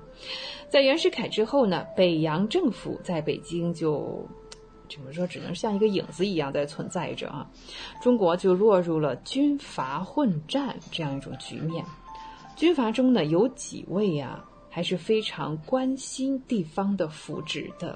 [0.73, 4.27] 在袁世凯之后呢，北洋政府在北京就
[4.89, 7.47] 怎么说，只能像一个影子一样在存在着啊。
[8.01, 11.85] 中国就落入了军阀混战这样一种局面。
[12.55, 17.95] 军阀中呢，有几位呀，还是非常关心地方的福祉的。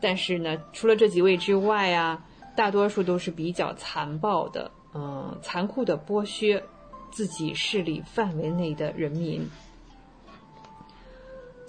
[0.00, 2.24] 但是呢，除了这几位之外啊。
[2.56, 6.60] 大多数都是比较残暴的，嗯，残酷的剥削
[7.12, 9.48] 自己势力范围内的人民。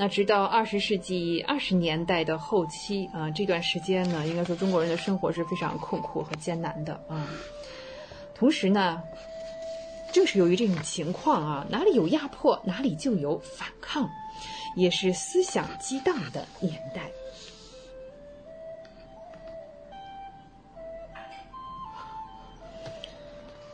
[0.01, 7.27] 那直到二十世纪二十年代的后期啊，这段时间呢，应该说中国人的生活是非常困苦和艰难的啊。
[8.33, 9.03] 同时呢，
[10.13, 14.09] 正是由于这种情况啊，哪里有压迫，哪里就有反抗，
[14.77, 17.01] 也是思想激荡的年代。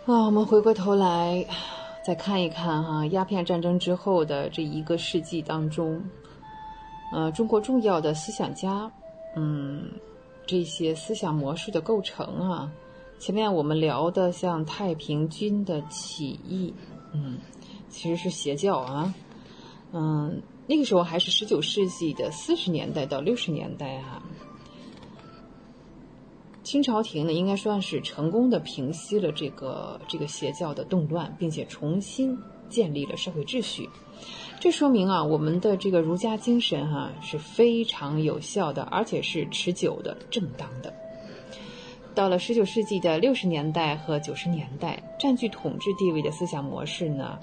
[0.08, 1.46] 啊，我们回过头来
[2.06, 6.00] 再看一看哈，鸦片战争之后的这一个世纪当中，
[7.12, 8.92] 呃，中国重要的思想家，
[9.36, 9.92] 嗯，
[10.46, 12.72] 这些思想模式的构成啊，
[13.18, 16.72] 前面我们聊的像太平军的起义，
[17.12, 17.40] 嗯，
[17.90, 19.12] 其实是邪教啊，
[19.92, 24.22] 嗯，那个时候还是十九世纪的四十年代到六十年代哈。
[26.66, 32.36] 清朝廷呢，应该算是成功的平息了这个这个邪教的动乱，并且重新
[32.70, 33.88] 建立了社会秩序。
[34.60, 40.92] 这说明啊，我们的这个儒家精神哈是非常有效的，而且是持久的、正当的。
[42.16, 47.38] 到了十九世纪的六十年代和九十年代，占据统治地位的思想模式呢，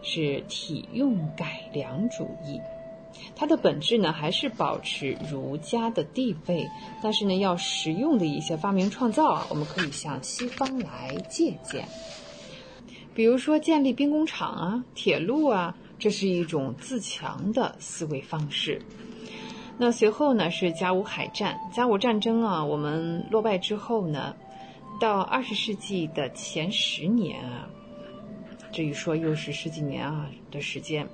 [0.00, 2.60] 是体用改良主义。
[3.34, 6.68] 它的本质呢，还是保持儒家的地位，
[7.02, 11.86] 但是呢，要实用的一些发明创造啊，我们可以向西方来借鉴。
[13.14, 18.80] 比如说建立兵工厂啊、铁路啊，这是一种自强的思维方式。
[19.76, 21.58] 那随后呢，是甲午海战。
[21.72, 24.36] 甲午战争啊，我们落败之后呢，
[25.00, 27.68] 到二十世纪的前十年啊，
[28.70, 31.06] 这一说又是十几年啊的时间。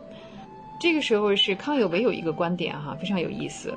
[0.78, 3.74] 这个时候是康有为有一个观点哈，非常有意思。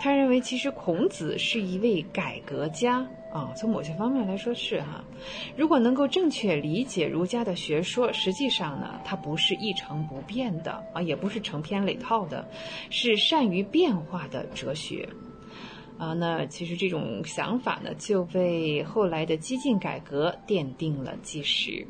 [0.00, 5.04] 他认为其实孔子是一位改革家啊，从某些方面来说是哈。
[5.56, 12.48] 如果能够正确理解儒家的学说，实际上呢，它不是一成不变的啊，也不是成篇累套的，
[12.90, 15.08] 是善于变化的哲学
[15.98, 16.12] 啊。
[16.12, 21.84] 那其实这种想法呢，就为后来的激进改革奠定了基石。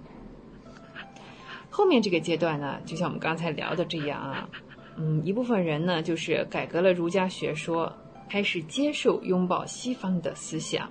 [1.78, 4.48] 后面这个阶段呢，就像我们刚才聊的这样啊，
[4.96, 7.92] 嗯，一部分人呢就是改革了儒家学说，
[8.28, 10.90] 开始接受拥抱西方的思想。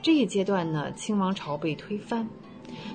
[0.00, 2.26] 这一阶段呢，清王朝被推翻，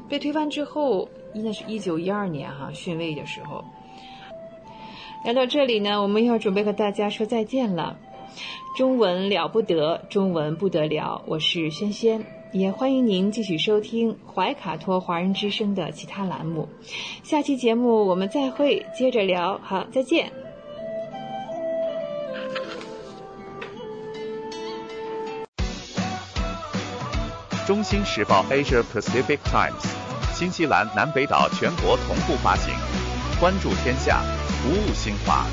[0.10, 3.64] 被推翻之后，应该是一九一二年哈逊位的时候。
[5.24, 7.96] 来到这里呢，我们要准备和大家说再见了。
[8.76, 12.39] 中文了不得，中文不得了，我是轩轩。
[12.52, 16.68] 也欢迎您继续收听怀卡托华人之声的其他栏目。
[17.22, 19.60] 下期节目我们再会，接着聊。
[19.64, 20.32] 好，再见。
[27.68, 29.86] 中新时报 Asia Pacific Times，
[30.34, 32.74] 新西兰南北岛全国同步发行。
[33.40, 34.24] 关注天下，
[34.64, 35.46] 服务新华，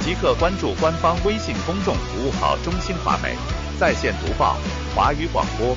[0.00, 3.34] 即刻关注官方微信公众服务号“中新华媒”，
[3.80, 4.56] 在线读报，
[4.94, 5.76] 华语广播。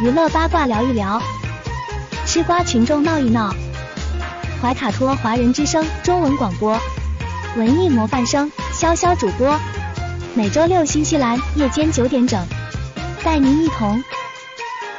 [0.00, 1.22] 娱乐八卦聊一聊，
[2.26, 3.54] 吃瓜群众闹一闹。
[4.60, 6.76] 怀卡托华人之声中文广播，
[7.56, 9.56] 文艺模范生潇潇主播，
[10.34, 12.44] 每周六新西兰夜间九点整，
[13.22, 14.02] 带您一同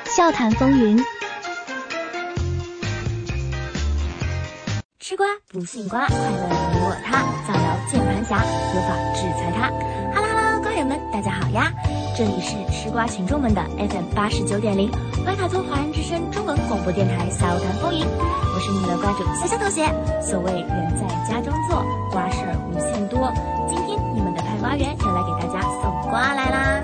[0.06, 0.98] 笑谈风云。
[5.02, 8.38] 吃瓜不信瓜，快乐你我他，造谣键盘侠，
[8.74, 9.70] 有法制裁他。
[10.14, 11.70] Hello Hello，瓜友们，大家好呀！
[12.18, 14.90] 这里是吃瓜群众们的 FM 八十九点零，
[15.26, 19.84] 怀卡托华人之声中文广播电台笑谈风云，我是你们的瓜主潇潇同学。
[20.22, 23.30] 所谓人在家中坐，瓜事儿无限多。
[23.68, 24.56] 今天你们的派。
[24.60, 26.84] 花园又来给大家送瓜来啦！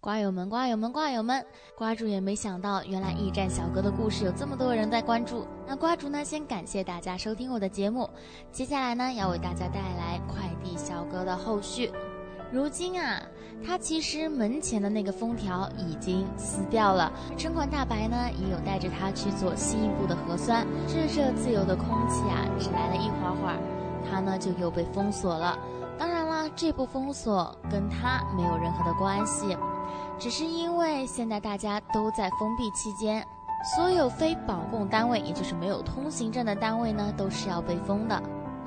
[0.00, 1.44] 瓜友们，瓜友们，瓜友们，
[1.76, 5.48] 瓜主也没想到，原来驿站小哥的故事有这么多人在关注。
[5.66, 8.08] 那瓜主呢，先感谢大家收听我的节目，
[8.52, 11.90] 接下来呢，要为大家带来快递小哥的后续。
[12.52, 13.20] 如今啊，
[13.66, 20.66] 他其实门前的那个封条已经撕掉了，城管大白呢也有带着他去做进一步的核酸。
[20.88, 23.58] 这这自由的空气啊，只来了一会儿会儿，
[24.10, 25.58] 他呢就又被封锁了。
[25.98, 29.56] 当然啦，这部封锁跟他没有任何的关系，
[30.18, 33.22] 只是因为现在大家都在封闭期间，
[33.76, 38.20] 所有非保供单位，也就是没有通行证的单位呢，都是要被封的。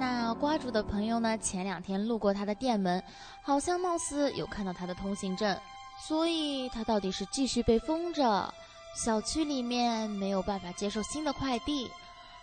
[0.03, 1.37] 那瓜主的朋友呢？
[1.37, 3.01] 前两天路过他的店门，
[3.41, 5.57] 好像貌似有看到他的通行证，
[5.97, 8.53] 所以他到底是继续被封着，
[8.97, 11.89] 小区里面没有办法接受新的快递，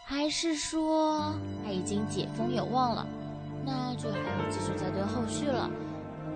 [0.07, 3.07] 还是说他已经解封有望了？
[3.63, 5.69] 那就还要继续再蹲后续了。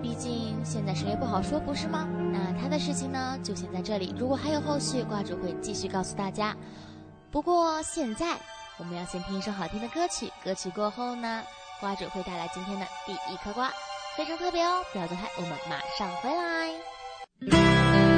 [0.03, 2.07] 毕竟现在谁也不好说，不是吗？
[2.31, 4.13] 那他的事情呢，就先在这里。
[4.15, 6.55] 如果还有后续，瓜主会继续告诉大家。
[7.31, 8.37] 不过现在。
[8.77, 11.43] 我们要先听一首好听的歌曲，歌曲过后呢，
[11.79, 13.71] 瓜主会带来今天的第一颗瓜，
[14.17, 18.14] 非常特别哦，不要走开，我们马上回来。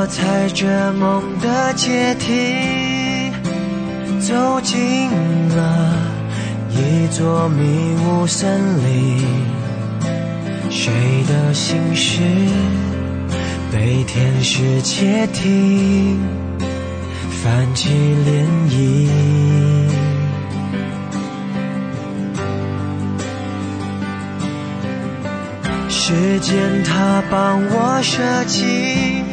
[0.00, 3.32] 我踩着梦的阶梯，
[4.20, 5.10] 走进
[5.48, 5.92] 了
[6.70, 9.18] 一座迷雾森林。
[10.70, 10.92] 谁
[11.26, 12.20] 的心事
[13.72, 16.20] 被天使窃听，
[17.42, 19.08] 泛起涟漪。
[25.88, 29.24] 时间它帮我设计。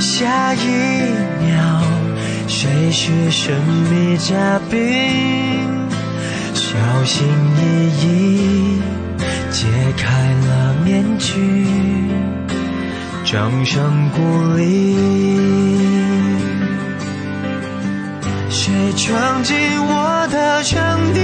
[0.00, 0.58] 下一
[1.40, 1.80] 秒，
[2.46, 3.54] 谁是神
[3.90, 5.88] 秘嘉宾？
[6.54, 7.60] 小心翼
[8.02, 8.80] 翼
[9.50, 9.66] 揭
[9.96, 10.04] 开
[10.46, 11.66] 了面具，
[13.24, 14.96] 掌声鼓励。
[18.50, 21.20] 谁闯进我的场地？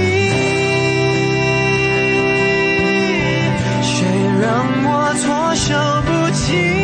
[3.81, 4.05] 谁
[4.41, 5.73] 让我措手
[6.05, 6.82] 不及？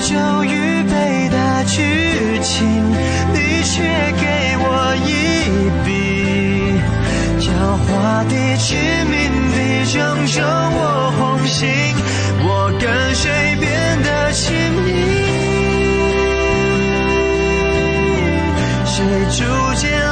[0.00, 2.90] 就预备的剧情，
[3.32, 3.82] 你却
[4.18, 4.64] 给我
[5.04, 5.08] 一
[5.84, 5.88] 笔，
[7.38, 7.44] 狡
[7.86, 7.88] 猾
[8.26, 8.74] 地、致
[9.10, 9.20] 命
[9.52, 9.56] 地
[9.92, 11.68] 正中我红心，
[12.42, 12.48] 我
[12.80, 14.88] 跟谁变得亲密？
[18.86, 19.38] 谁逐
[19.74, 20.09] 渐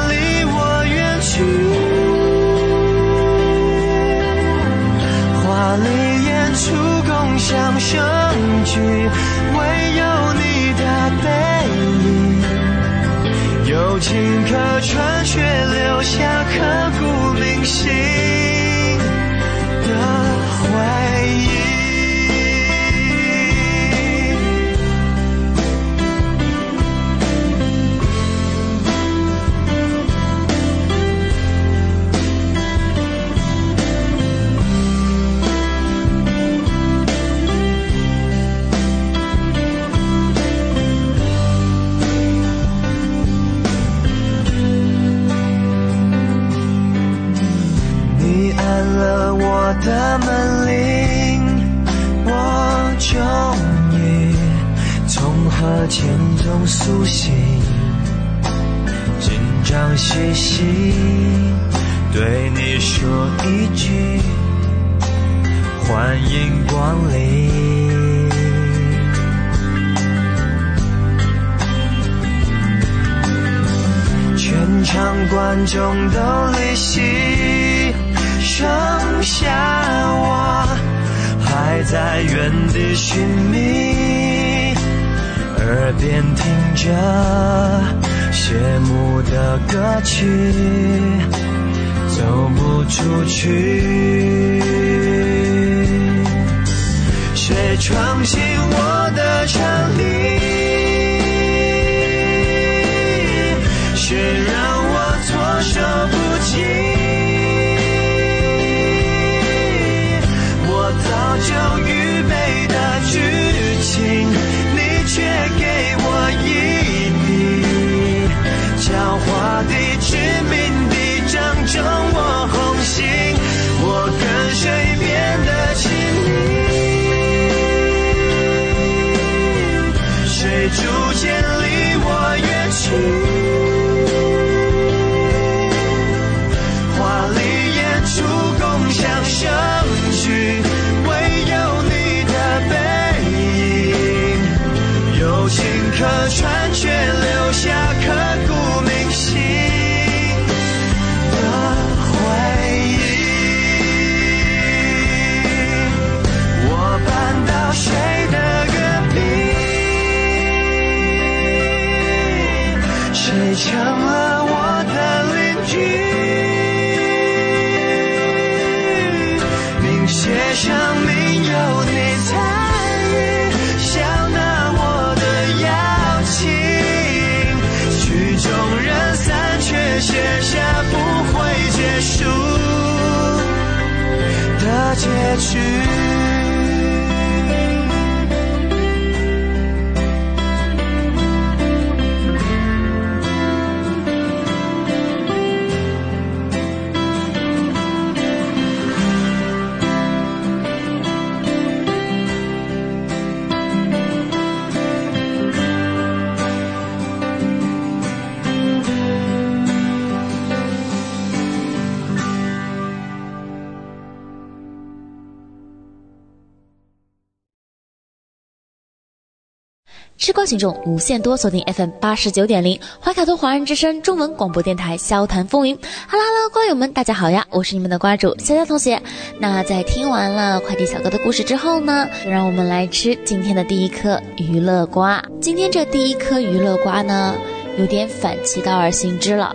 [220.19, 225.77] 吃瓜群众无限多，锁定 FM 八十九点零，怀卡托华人之声中文广播电台，笑谈风云。
[225.77, 229.01] 哈喽哈喽，瓜友们，大家好呀，我是你们的瓜主潇潇同学。
[229.39, 235.23] 那在听完了快递小哥的故事之后呢，让我们来吃今天的第一颗娱乐瓜。
[235.41, 237.37] 今天这第一颗娱乐瓜呢，
[237.79, 239.55] 有点反其道而行之了，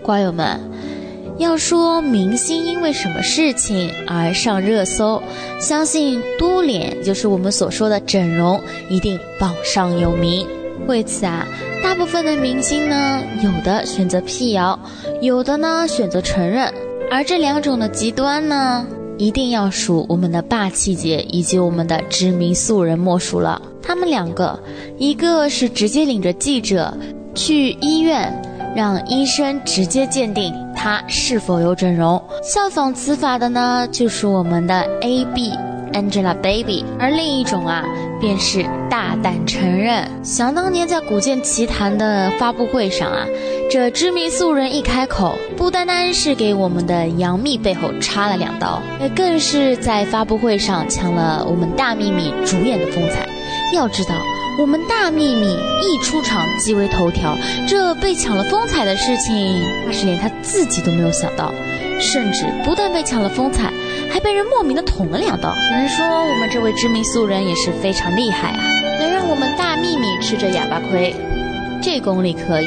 [0.00, 0.60] 瓜友们。
[1.36, 5.20] 要说明星因为什么事情而上热搜，
[5.60, 10.46] 相信嘟脸就是我们所说的整容，一定榜上有名。
[10.86, 11.46] 为此啊，
[11.82, 14.78] 大部分的明星呢，有的选择辟谣，
[15.20, 16.72] 有的呢选择承认，
[17.10, 18.86] 而这两种的极端呢，
[19.18, 23.60] 一定要数我们的霸气姐以及我们的知名素人莫属了。
[23.82, 24.58] 他们两个，
[24.98, 26.96] 一个是直接领着记者
[27.34, 28.32] 去医院。
[28.74, 35.52] 让医生直接鉴定她是否有整容，效仿此法的呢，就是我们的 A B
[35.92, 37.84] Angelababy，而另一种啊，
[38.20, 40.08] 便是大胆承认。
[40.24, 43.24] 想当年在古剑奇谭的发布会上啊，
[43.70, 48.82] 这知名素人一开口，不单单是给我们的杨幂背后插了两刀，
[49.14, 53.24] 更是在发布会上抢了我们大幂幂主演的风采。
[53.72, 54.14] 要知道。
[54.56, 55.46] 我们大秘密
[55.82, 57.36] 一出场即为头条，
[57.68, 61.52] 这被抢了风采的事情，怕是连他自己都没有想到。
[62.00, 63.72] 甚至不但被抢了风采，
[64.10, 65.52] 还被人莫名的捅了两刀。
[65.70, 68.62] 有人说我们这位知名素人也是非常厉害啊，
[69.00, 71.14] 能让我们大秘密吃着哑巴亏，
[71.82, 72.66] 这功力可以。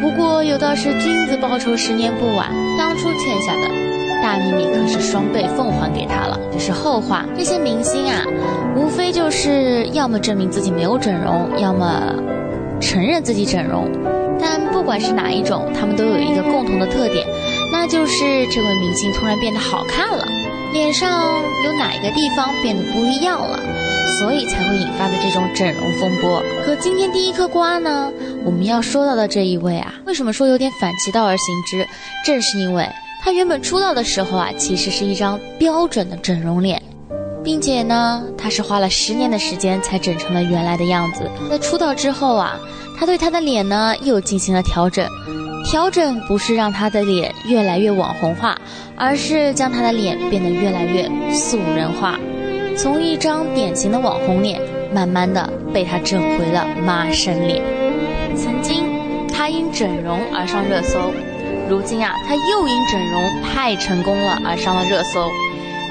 [0.00, 4.01] 不过有道是君子报仇十年不晚，当初欠下的。
[4.22, 7.26] 大幂幂可是双倍奉还给他了，这是后话。
[7.36, 8.24] 这些明星啊，
[8.76, 12.14] 无非就是要么证明自己没有整容，要么
[12.80, 13.90] 承认自己整容。
[14.40, 17.26] 但不管是哪一种，他们都有一个共同的特点，
[17.72, 20.24] 那就是这位明星突然变得好看了，
[20.72, 21.10] 脸上
[21.64, 23.58] 有哪一个地方变得不一样了，
[24.18, 26.42] 所以才会引发的这种整容风波。
[26.64, 28.10] 可今天第一颗瓜呢，
[28.44, 31.86] 我们要说到的这一位啊，为什么说有点反其道而行之？
[32.24, 32.88] 正是因为。
[33.24, 36.82] 他原本出道的时候啊，其实是一张标准的整容脸，
[37.44, 41.30] 并且呢，他是花了十年的时间才整成了原来的样子。
[41.48, 42.58] 在出道之后啊，
[42.98, 45.06] 他对他的脸呢又进行了调整，
[45.64, 48.58] 调整不是让他的脸越来越网红化，
[48.96, 52.18] 而是将他的脸变得越来越素人化，
[52.76, 54.60] 从一张典型的网红脸，
[54.92, 57.62] 慢慢的被他整回了妈生脸。
[58.36, 58.82] 曾经，
[59.32, 61.12] 他因整容而上热搜。
[61.72, 65.30] 如今啊，他又因整容太成功了而上了热搜，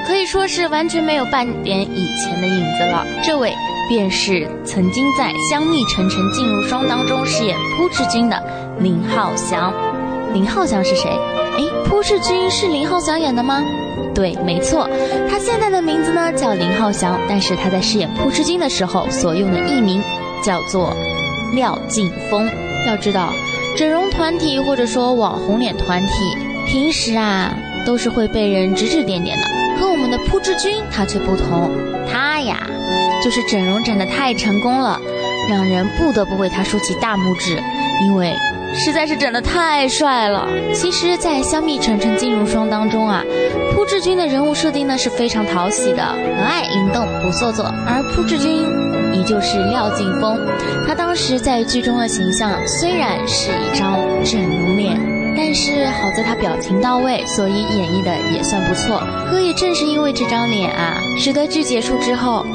[0.06, 3.04] 可以说是完全没有半点以前的影子了。
[3.24, 3.52] 这位
[3.90, 8.40] 便是曾经在《香蜜沉沉烬如霜》当中饰演扑哧君的
[8.80, 9.74] 林浩翔。
[10.36, 11.10] 林浩翔是谁？
[11.58, 13.64] 哎，扑哧君是林浩翔演的吗？
[14.14, 14.88] 对，没错，
[15.28, 20.00] 他现在的名字呢叫林浩翔，但是他在饰演扑哧君的时候所用的艺名
[20.44, 20.96] 叫做
[21.56, 22.48] 廖劲峰。
[22.86, 23.34] 要知道。
[23.78, 26.12] 整容团体或者说网红脸团体，
[26.68, 29.44] 平时啊都是会被人指指点点的。
[29.80, 31.72] 可我们的扑志军他却不同，
[32.12, 32.58] 他呀
[33.24, 35.00] 就是整容整得太成功了，
[35.50, 37.58] 让人不得不为他竖起大拇指，
[38.06, 38.36] 因为
[38.76, 40.48] 实在是整得太帅了。
[40.74, 43.24] 其实，在《香蜜沉沉烬如霜》当中啊，
[43.74, 48.91] 扑志军的人物设定呢是非常讨喜的，和蔼灵动不做作，而扑志军。
[49.24, 50.40] 就是廖劲峰。
[50.88, 54.98] 他当时在剧中的形象虽然是一张整容脸，
[55.36, 59.02] 但是好在他表情到位，所以演绎的也算不错。
[59.30, 62.46] 可也正是因为这张脸啊，使得剧结束之后，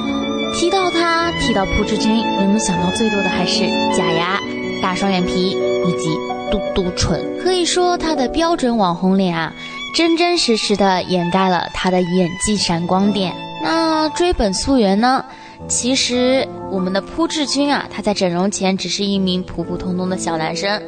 [0.54, 3.60] 提到他，提到朴智君，人们想到最多的还是
[3.96, 4.38] 假牙、
[4.82, 6.16] 大双眼皮以及
[6.50, 7.20] 嘟嘟唇。
[7.42, 9.52] 可以说他的标准网红脸啊。
[9.94, 13.32] 真真实实的掩盖了他的演技闪光点。
[13.62, 15.24] 那追本溯源呢？
[15.68, 20.82] 其实我们的朴智君啊，他在整容前只是一名普普通通的小男生，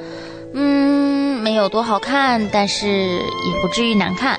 [0.53, 4.39] 嗯，没有多好看，但是也不至于难看。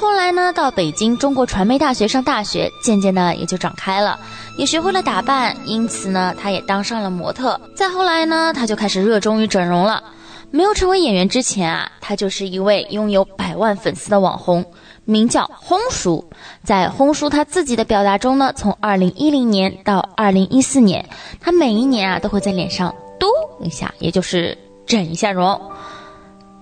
[0.00, 4.18] 后来呢，到北京中国传媒大学上大学，渐渐的也就长开了，
[4.58, 7.60] 也学会了打扮，因此呢，他也当上了模特。
[7.76, 10.02] 再后来呢，他就开始热衷于整容了。
[10.50, 14.64] 没有成为演员之前啊，他就是一位拥有百万粉丝的网红，
[15.04, 16.24] 名叫轰叔。
[16.62, 21.04] 在轰叔他自己的表达中呢，从二零一零年到二零一四年，
[21.40, 23.26] 他每一年啊都会在脸上嘟
[23.60, 24.56] 一下，也就是
[24.86, 25.60] 整一下容。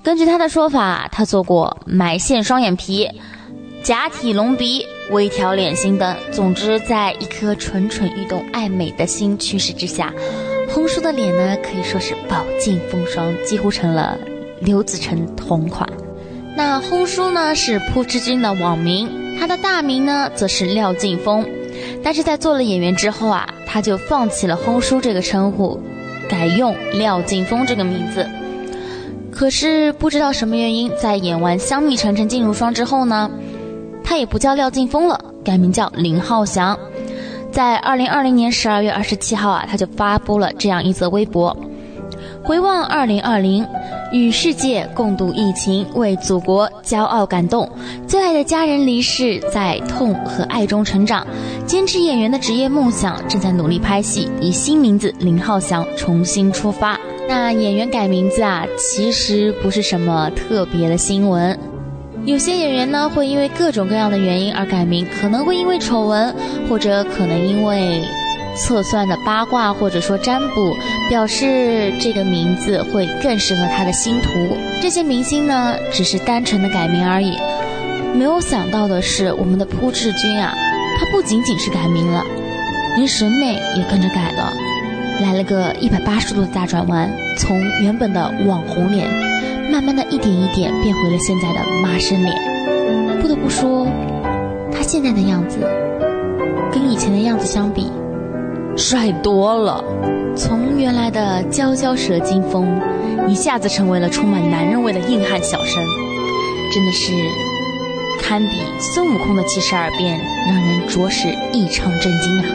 [0.03, 3.07] 根据他的说法，他做过埋线双眼皮、
[3.83, 6.17] 假体隆鼻、微调脸型等。
[6.33, 10.11] 总之，在一颗蠢蠢欲动爱美的心驱使之下。
[10.73, 14.17] 轰叔的脸呢，可以说是饱经风霜，几乎成了
[14.61, 15.87] 刘子成同款。
[16.57, 21.47] 那轰叔呢，是朴智君的网名，他的大名呢，则是廖劲峰。
[22.03, 25.81] 但是在做了演员之后啊，他就放弃了轰叔这个称呼，
[26.29, 28.29] 改用廖劲峰这个名字。
[29.31, 33.31] 可是不知道什么原因，在演完《香蜜沉沉烬如霜》之后呢，
[34.03, 36.79] 他也不叫廖劲峰了，改名叫林浩翔。
[37.51, 41.57] 在二零二零年十二月二十七号啊，他就发布了这样一则微博：
[42.51, 43.65] 回望二零二零，
[44.11, 47.71] 与世界共度疫情，为祖国骄傲感动。
[48.09, 51.25] 最爱的家人离世，在痛和爱中成长。
[51.65, 56.99] 坚持演员的职业梦想，正在努力拍戏，以新名字林浩翔重新出发。
[57.29, 61.57] 那演员改名字啊，其实不是什么特别的新闻。
[62.25, 66.35] 有些演员呢，会因为各种各样的原因而改名，可能会因为丑闻，
[66.69, 68.03] 或者可能因为
[68.57, 70.77] 测算的八卦，或者说占卜，
[71.09, 74.31] 表示这个名字会更适合他的星图。
[74.81, 77.37] 这些明星呢，只是单纯的改名而已。
[78.15, 80.55] 没有想到的是，我们的朴智君啊，
[80.99, 82.25] 他不仅仅是改名了，
[82.97, 84.53] 连审美也跟着改了，
[85.21, 89.09] 来了个一百八十度的大转弯，从原本的网红脸。
[89.71, 92.37] 慢慢的一点一点变回了现在的妈生脸，
[93.23, 93.87] 不得不说，
[94.73, 95.61] 他现在的样子
[96.73, 97.89] 跟以前的样子相比，
[98.77, 99.85] 帅多了。
[100.37, 102.81] 从原来的娇娇蛇精风，
[103.29, 105.83] 一下子成为了充满男人味的硬汉小生，
[106.73, 107.13] 真的是
[108.23, 112.47] 堪比孙悟空的七十二变，让人着实异常震惊啊！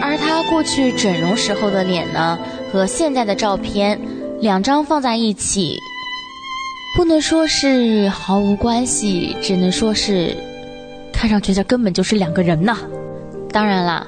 [0.00, 2.38] 而他过去整容时候的脸呢，
[2.72, 4.00] 和现在的照片
[4.40, 5.78] 两张放在一起。
[6.96, 10.34] 不能说是毫无关系，只能说是
[11.12, 12.78] 看上去这根本就是两个人呐。
[13.52, 14.06] 当然啦，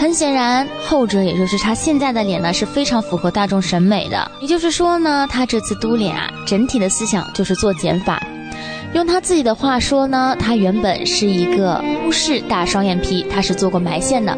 [0.00, 4.32] 很显然后者也就是他现在的脸呢是非常符合大众审美的。
[4.40, 8.18] 也就是说呢，他这次嘟脸啊，整体的思想就是做减法。
[8.94, 14.34] 用他自己的话说呢，他原本是一个欧式大双眼皮，他是做过埋线的。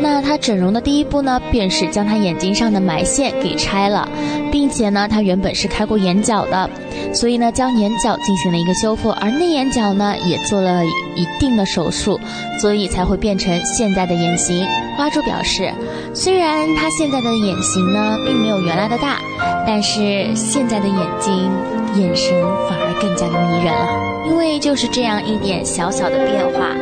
[0.00, 4.08] 那他整容的第一步呢，便是将他眼睛上的埋线给拆了，
[4.50, 6.70] 并且呢，他原本是开过眼角的，
[7.12, 12.18] 所以呢，将眼角进行了一个修复，而内眼角呢，也做了一定的手术，
[12.60, 14.66] 所以才会变成现在的眼型。
[14.96, 15.72] 花主表示，
[16.14, 19.18] 虽然他现在的眼型呢，并没有原来的大，
[19.66, 21.50] 但是现在的眼睛
[21.94, 22.32] 眼神
[22.68, 26.74] 反而更加的迷人了，因为就是这样一点小小的变化。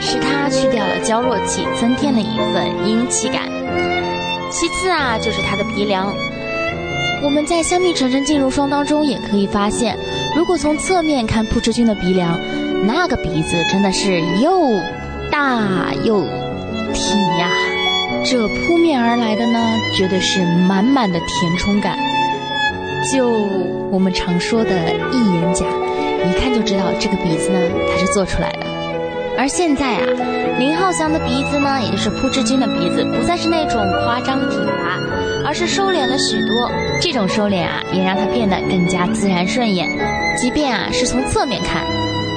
[0.00, 3.42] 使他去掉了娇弱气，增添了一份英气感。
[4.50, 6.12] 其次啊，就是他的鼻梁。
[7.22, 9.96] 我们在《香蜜沉沉烬如霜》当中也可以发现，
[10.36, 12.38] 如果从侧面看朴智君的鼻梁，
[12.86, 14.68] 那个鼻子真的是又
[15.30, 16.20] 大又
[16.92, 17.48] 挺呀。
[18.26, 19.58] 这扑面而来的呢，
[19.94, 21.96] 绝对是满满的填充感。
[23.10, 23.30] 就
[23.90, 24.70] 我们常说的
[25.12, 25.64] 一眼假，
[26.28, 27.58] 一看就知道这个鼻子呢，
[27.90, 28.66] 它是做出来的。
[29.36, 30.06] 而现在啊，
[30.58, 34.98] 林浩翔的鼻子呢，也就是朴智君的鼻子，不再是那种夸张挺拔，
[35.44, 36.70] 而是收敛了许多。
[37.00, 39.88] 这种收敛啊，也让他变得更加自然顺眼。
[40.38, 41.82] 即便啊是从侧面看，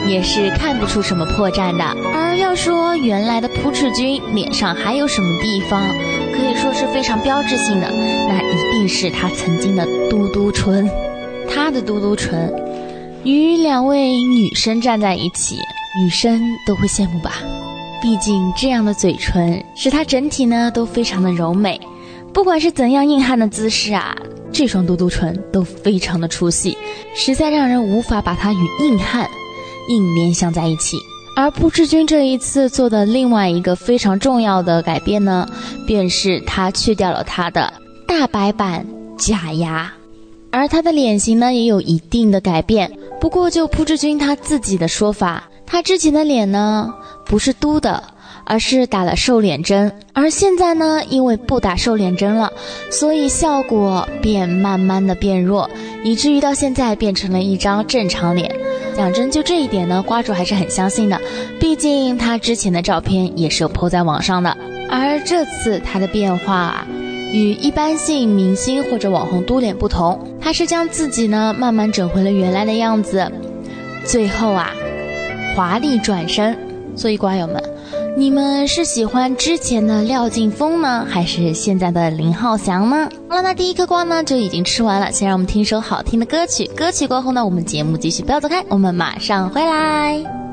[0.08, 1.84] 也是看不出什么破绽的。
[2.14, 5.88] 而要说原来的朴智君脸上还有什么地方
[6.32, 10.90] 可以说是非常标志性的，那一定是他曾经的嘟嘟唇。
[11.50, 12.54] 他的嘟嘟唇，
[13.28, 15.58] 与两位女生站在一起。
[16.02, 17.42] 女生都会羡慕吧，
[18.02, 21.78] 毕竟这样的嘴唇使她整体呢都非常的柔美，
[22.32, 24.16] 不管是怎样硬汉的姿势啊，
[24.54, 26.78] 这双嘟嘟唇都非常的出戏，
[27.14, 29.28] 实在让人无法把它与硬汉
[29.90, 30.96] 硬联想在一起。
[31.36, 35.46] 而不知君这一次做的另外一个非常重要的改变呢，
[35.86, 37.74] 便是他去掉了他的
[38.08, 38.86] 大白板
[39.18, 39.92] 假牙，
[40.50, 42.97] 而他的脸型呢也有一定的改变。
[43.20, 46.94] 不过就朴志军他自己的说法，他之前的脸呢
[47.26, 48.04] 不是嘟的，
[48.46, 52.52] 而是打了瘦脸针，而现在呢因为不打瘦脸针了，
[52.90, 55.70] 所以效果便慢慢的变弱，
[56.04, 58.56] 以至于到现在变成了一张正常脸。
[58.96, 61.20] 讲真，就这一点呢，瓜主还是很相信的，
[61.60, 64.56] 毕竟他之前的照片也是有 PO 在网上的。
[64.90, 66.88] 而这次他的变化啊，
[67.32, 73.32] 与一般性明星或者网红嘟脸不同，他是将自己呢慢慢整回了原来的样子，
[74.06, 74.72] 最后啊，
[75.56, 76.58] 华丽转身。
[76.96, 77.64] 所以瓜友们。
[78.18, 83.08] 你们是喜欢之前的廖劲峰呢，还是现在的林浩翔呢？
[83.30, 86.66] 好了，那第一颗瓜呢就已经吃完了，先让我们听一首好听的歌曲。
[86.76, 90.47] 歌曲过后呢，我们节目继续，不要走开，我们马上回来。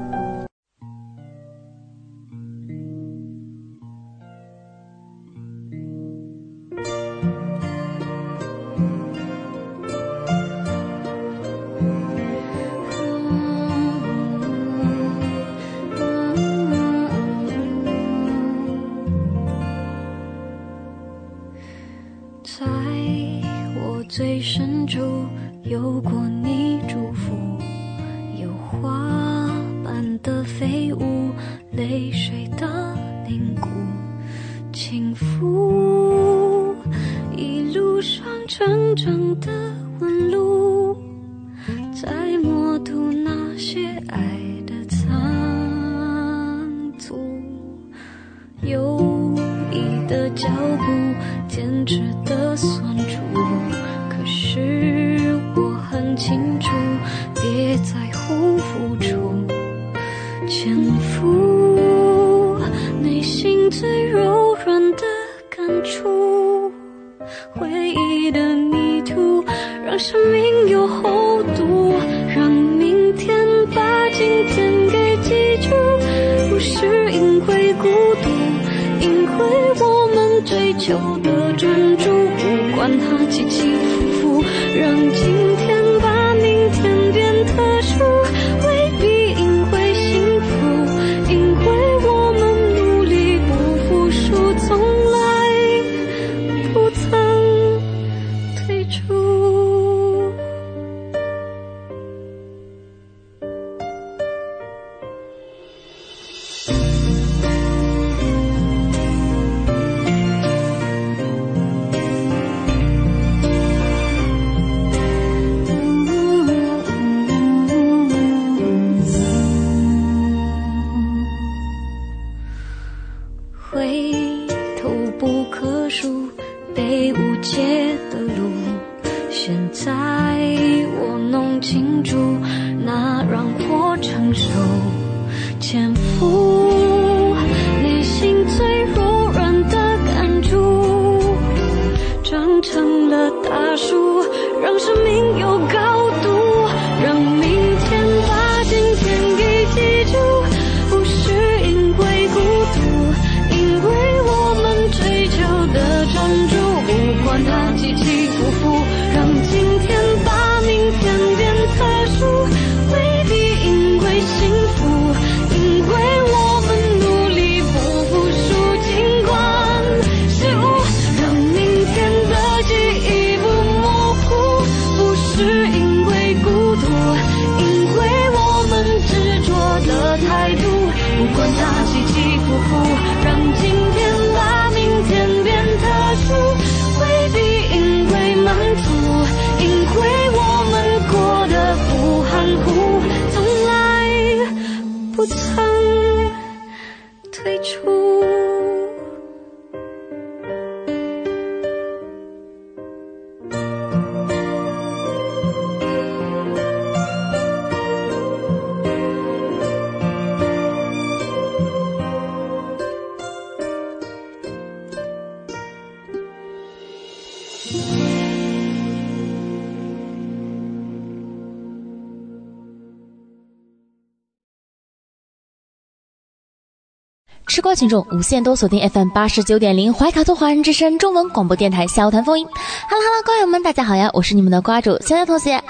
[227.85, 232.47] 听众无限多锁定 FM 八十九点零怀卡托华人之声中文广播电台笑谈风云。
[232.47, 235.62] Hello Hello，瓜友们，大家好呀，我是你们的瓜主小小同学。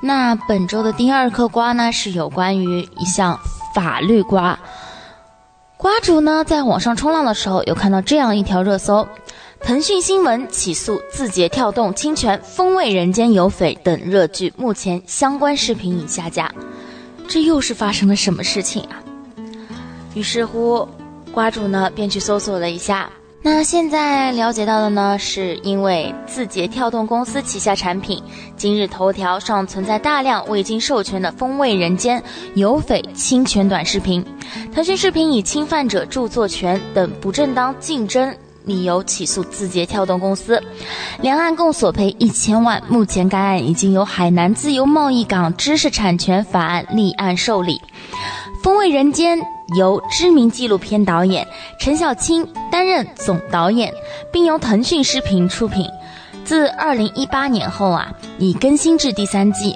[0.00, 3.36] 那本周的第二颗瓜呢，是有关于一项
[3.74, 4.56] 法律瓜。
[5.76, 9.08] 瓜主呢，在网上冲浪的时候，有看到这样一条热搜：
[9.58, 16.48] 腾讯新闻起诉字节跳动侵权《风味人间》有匪等热剧，目前相关视频已下架。
[17.26, 19.02] 这又是发生了什么事情啊？
[20.14, 20.88] 于是乎，
[21.36, 23.10] 瓜主呢便去搜索了一下。
[23.42, 28.22] 那现在了解到的呢，是因为字节跳动公司旗下产品
[28.56, 32.18] 今日头条上存在大量未经授权的《风味人间》
[32.54, 34.24] 有匪侵权短视频，
[34.74, 38.34] 腾讯视频以侵犯者著作权等不正当竞争
[38.64, 40.60] 理由起诉字节跳动公司，
[41.20, 42.82] 两案共索赔一千万。
[42.88, 47.74] 目前该案已经由海南自由贸易港知识产权法案立案受理，
[48.64, 49.38] 《风味人间》。
[49.74, 51.46] 由知名纪录片导演
[51.80, 53.92] 陈小青担任总导演，
[54.32, 55.86] 并由腾讯视频出品。
[56.44, 59.74] 自二零一八年后啊，已更新至第三季。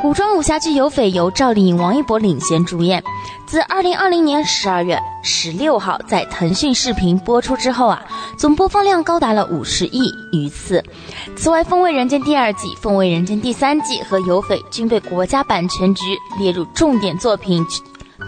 [0.00, 3.02] 古装武侠剧《有匪》由赵丽颖、王一博领衔主演。
[3.44, 8.04] 自二零二零年十二月十六号在腾讯视频播出之后啊，
[8.38, 10.82] 总播放量高达了五十亿余次。
[11.36, 17.64] 此外，《风味人间》第二季、《风味人间》第三季和《有匪》均被国家版权局列入重点作品。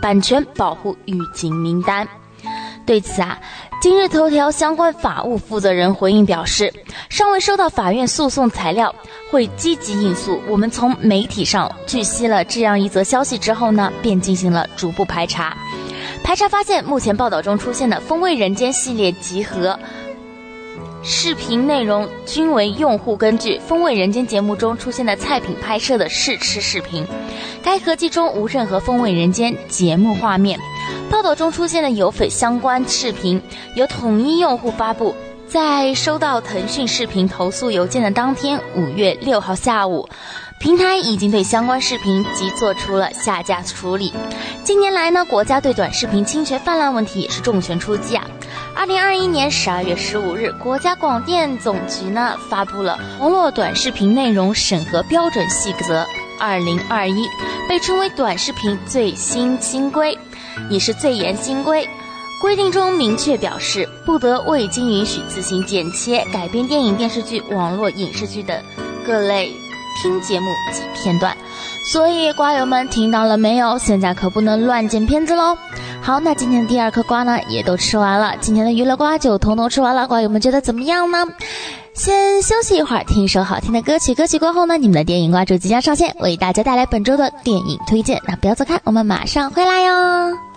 [0.01, 2.07] 版权保护预警名单。
[2.87, 3.39] 对此啊，
[3.81, 6.73] 今日头条相关法务负责人回应表示，
[7.09, 8.95] 尚未收到法院诉讼材料，
[9.31, 10.39] 会积极应诉。
[10.47, 15.57] 我们从媒体上据悉了这样一则消息之后呢，便进行了逐步排查。
[16.23, 19.79] 排查发现，目前报道中出现的《风味人间》系列集合。
[21.07, 27.07] 视频内容均为用户根据《风味人间》节目中出现的菜品拍摄的试吃视频，
[27.63, 30.59] 该合辑中无任何《风味人间》节目画面。
[31.11, 33.41] 报道中出现的有翡相关视频
[33.77, 35.15] 由统一用户发布，
[35.47, 40.09] 在收到腾讯视频投诉邮件的当天，五月六号下午。
[40.65, 44.15] 平台已经对相关视频即做出了下架处理。
[44.63, 48.27] 近年来呢，国家对短视频侵权泛滥问题也是重拳出击啊。
[48.75, 56.07] 二零二一年十二月十五日，国家广电总局呢发布了《网络短视频内容审核标准细则
[56.41, 57.27] 二零二一》，
[57.69, 60.19] 被称为短视频最新新规，
[60.71, 61.87] 也是最严新规。
[62.41, 68.59] 规定中明确表示，不得未经允许自行剪切、改编电影、电视剧、网络影视剧等
[69.07, 69.53] 各类。
[70.03, 71.37] 听节目及片段，
[71.93, 73.79] 所以瓜友们听到了没有？
[73.79, 75.57] 现在可不能乱剪片子喽。
[76.03, 78.35] 好，那今天的第二颗瓜呢，也都吃完了。
[78.41, 81.27] 今天的娱乐瓜就统统吃完了，瓜友们觉得怎么样呢？
[81.95, 84.15] 先休息一会儿，听一首好听的歌曲。
[84.15, 88.21] 歌曲过后呢，你们的电影瓜就即将上线，为大家带来本周的电影推荐。
[88.27, 90.54] 那不要走开，我们马上回来哟。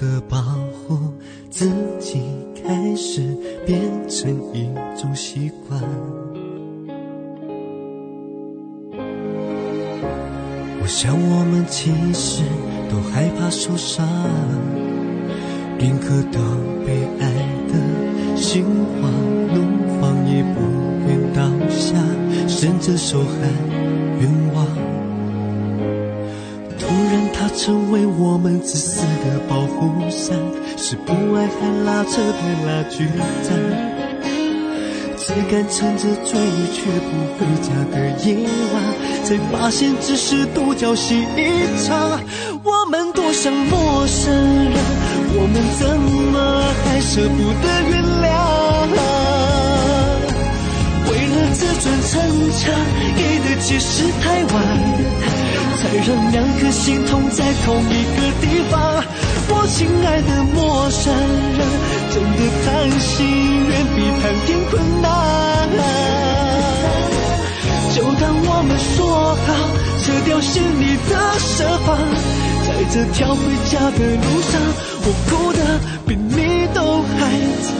[0.00, 0.96] 的保护
[1.50, 1.68] 自
[1.98, 2.22] 己
[2.54, 3.20] 开始
[3.66, 5.82] 变成一种习惯。
[10.80, 12.42] 我想我们其实
[12.88, 14.06] 都害怕受伤，
[15.78, 16.38] 宁可都
[16.86, 17.32] 被爱
[17.68, 19.10] 的心花
[19.52, 20.60] 怒放，也不
[21.08, 21.94] 愿倒下，
[22.46, 23.77] 伸着手还。
[32.88, 33.06] 聚
[33.42, 33.48] 在，
[35.18, 36.32] 只敢趁着追
[36.72, 37.94] 却不回家的
[38.24, 38.26] 夜
[38.72, 38.74] 晚，
[39.24, 41.38] 才发现只是独角戏一
[41.84, 42.20] 场。
[42.62, 44.72] 我们多像陌生人，
[45.34, 45.82] 我们怎
[46.32, 48.26] 么还舍不得原谅？
[51.10, 52.10] 为了自尊逞
[52.56, 52.72] 强，
[53.16, 54.56] 给的解释太晚，
[55.80, 59.04] 才让两颗心痛在同一个地方。
[59.50, 61.14] 我亲爱的陌生
[61.56, 61.60] 人，
[62.10, 62.66] 真的谈
[63.00, 63.06] 心
[63.66, 65.06] 远比谈天困难。
[67.94, 69.48] 就当我们说好，
[70.02, 71.96] 撤掉心里的设防，
[72.66, 73.40] 在这条回
[73.70, 74.60] 家的路上，
[75.02, 75.58] 我哭得
[76.06, 77.18] 比你都还
[77.64, 77.78] 惨。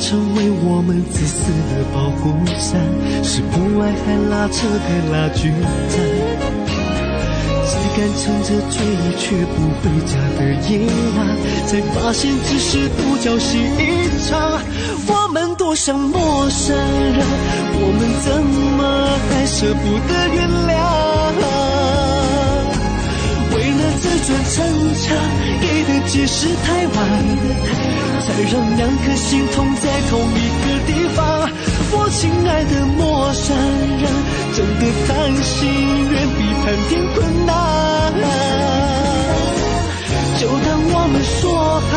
[0.00, 2.80] 成为我们自私的保护伞，
[3.24, 5.50] 是不爱还拉扯还拉锯
[5.88, 5.94] 战。
[7.68, 8.76] 只敢趁着追
[9.16, 9.24] 却
[9.54, 10.70] 不回家的夜
[11.16, 11.18] 晚，
[11.66, 13.80] 才发现只是独角戏一
[14.28, 14.60] 场。
[15.08, 17.26] 我们多像陌生人，
[17.72, 18.26] 我们怎
[18.76, 18.80] 么
[19.30, 21.65] 还舍不得原谅？
[23.98, 24.54] 自尊逞
[24.94, 25.16] 强，
[25.60, 26.96] 给的解释太晚，
[28.26, 31.50] 才让两颗心痛在同一个地方。
[31.92, 33.56] 我亲爱的陌生
[33.98, 34.04] 人，
[34.54, 35.12] 真的谈
[35.42, 35.68] 心
[36.10, 37.50] 远比谈天困难。
[40.38, 41.44] 就当我们说
[41.80, 41.92] 好，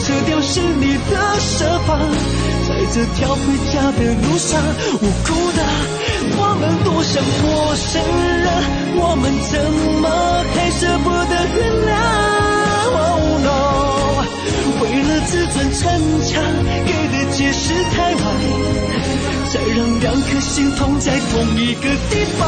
[0.00, 1.90] 撤掉心里的设防，
[2.68, 3.40] 在这条回
[3.72, 4.60] 家的路上，
[5.00, 5.60] 无辜的。
[6.34, 8.00] 我们多像陌生
[8.38, 8.46] 人，
[8.96, 9.52] 我们怎
[10.00, 10.06] 么
[10.54, 11.58] 还舍不得原
[11.88, 11.90] 谅
[12.94, 13.50] ？Oh no！
[14.80, 15.80] 为了自尊逞
[16.22, 16.30] 强，
[16.86, 18.22] 给的解释太晚，
[19.50, 22.40] 才让两颗心痛在同一个地方。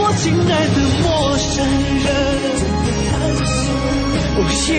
[0.00, 1.06] 我亲爱的陌
[1.38, 1.54] 生
[2.04, 2.06] 人，
[4.36, 4.38] 哦
[4.68, 4.72] 耶！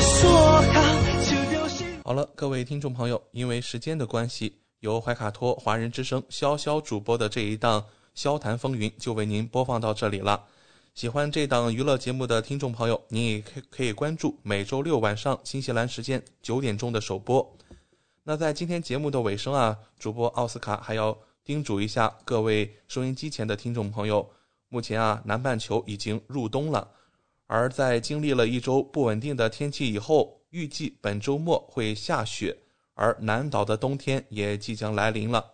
[0.00, 0.62] 好。
[2.04, 7.80] 好了，各位听众朋友，因为时间的关系，由怀卡托华人之声潇潇主播的这一档
[8.18, 10.44] 《潇谈风云》就为您播放到这里了。
[10.94, 17.56] 喜欢这档娱乐节目的听众朋友，您也可可以关注每周六晚上新西兰时间九点钟的首播。
[18.24, 24.28] 那在今天节目的尾声啊，主播奥斯卡还要叮嘱一下各位收音机前的听众朋友，
[24.68, 26.88] 目前啊，南半球已经入冬了，
[27.48, 30.38] 而在经历了一周不稳定的天气以后。
[30.50, 32.56] 预计本周末会下雪，
[32.94, 35.44] 而南岛的冬天也即将来临了。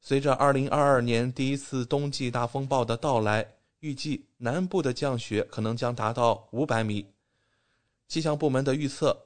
[0.00, 3.46] 随着2022年第一次冬季大风暴的到来，
[3.78, 7.06] 预计南部的降雪可能将达到500米。
[8.08, 9.16] 气象部门的预测，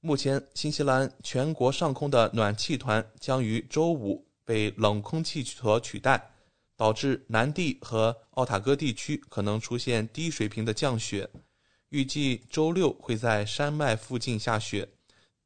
[0.00, 6.33] 目前新西兰全国上空的暖气团将于周五被冷空气所取代，
[6.76, 11.30] 导致南地和奥塔哥地区可能出现低水平的降雪。
[11.90, 14.88] 预计周六会在山脉附近下雪，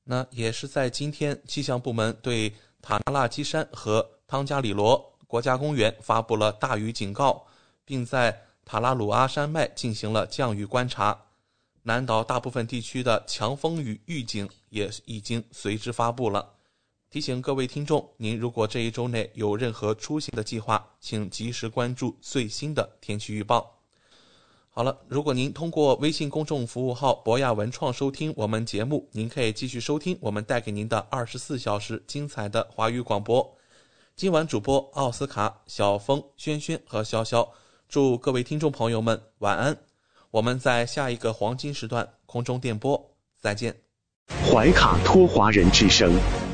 [0.05, 7.47] 那也是在今天，气象部门对塔纳拉基山和汤加里罗国家公园发布了大雨警告，
[7.85, 11.27] 并在塔拉鲁阿山脉进行了降雨观察。
[11.83, 16.58] 南岛大部分地区的强风雨预警也已经随之发布了。
[17.11, 23.79] 提醒各位听众，您如果这一周内有任何出行的计划，请及时关注最新的天气预报。
[24.69, 33.57] 好了，如果您通过微信公众服务号“博雅文创”收听我们节目，您可以继续收听我们带给您的二十四小时精彩的华语广播。
[34.15, 37.49] 今晚主播奥斯卡、小峰、轩轩和潇潇，
[37.89, 39.79] 祝各位听众朋友们晚安。
[40.31, 43.75] 我们在下一个黄金时段空中电波再见。
[44.45, 46.13] 怀卡托华人之声，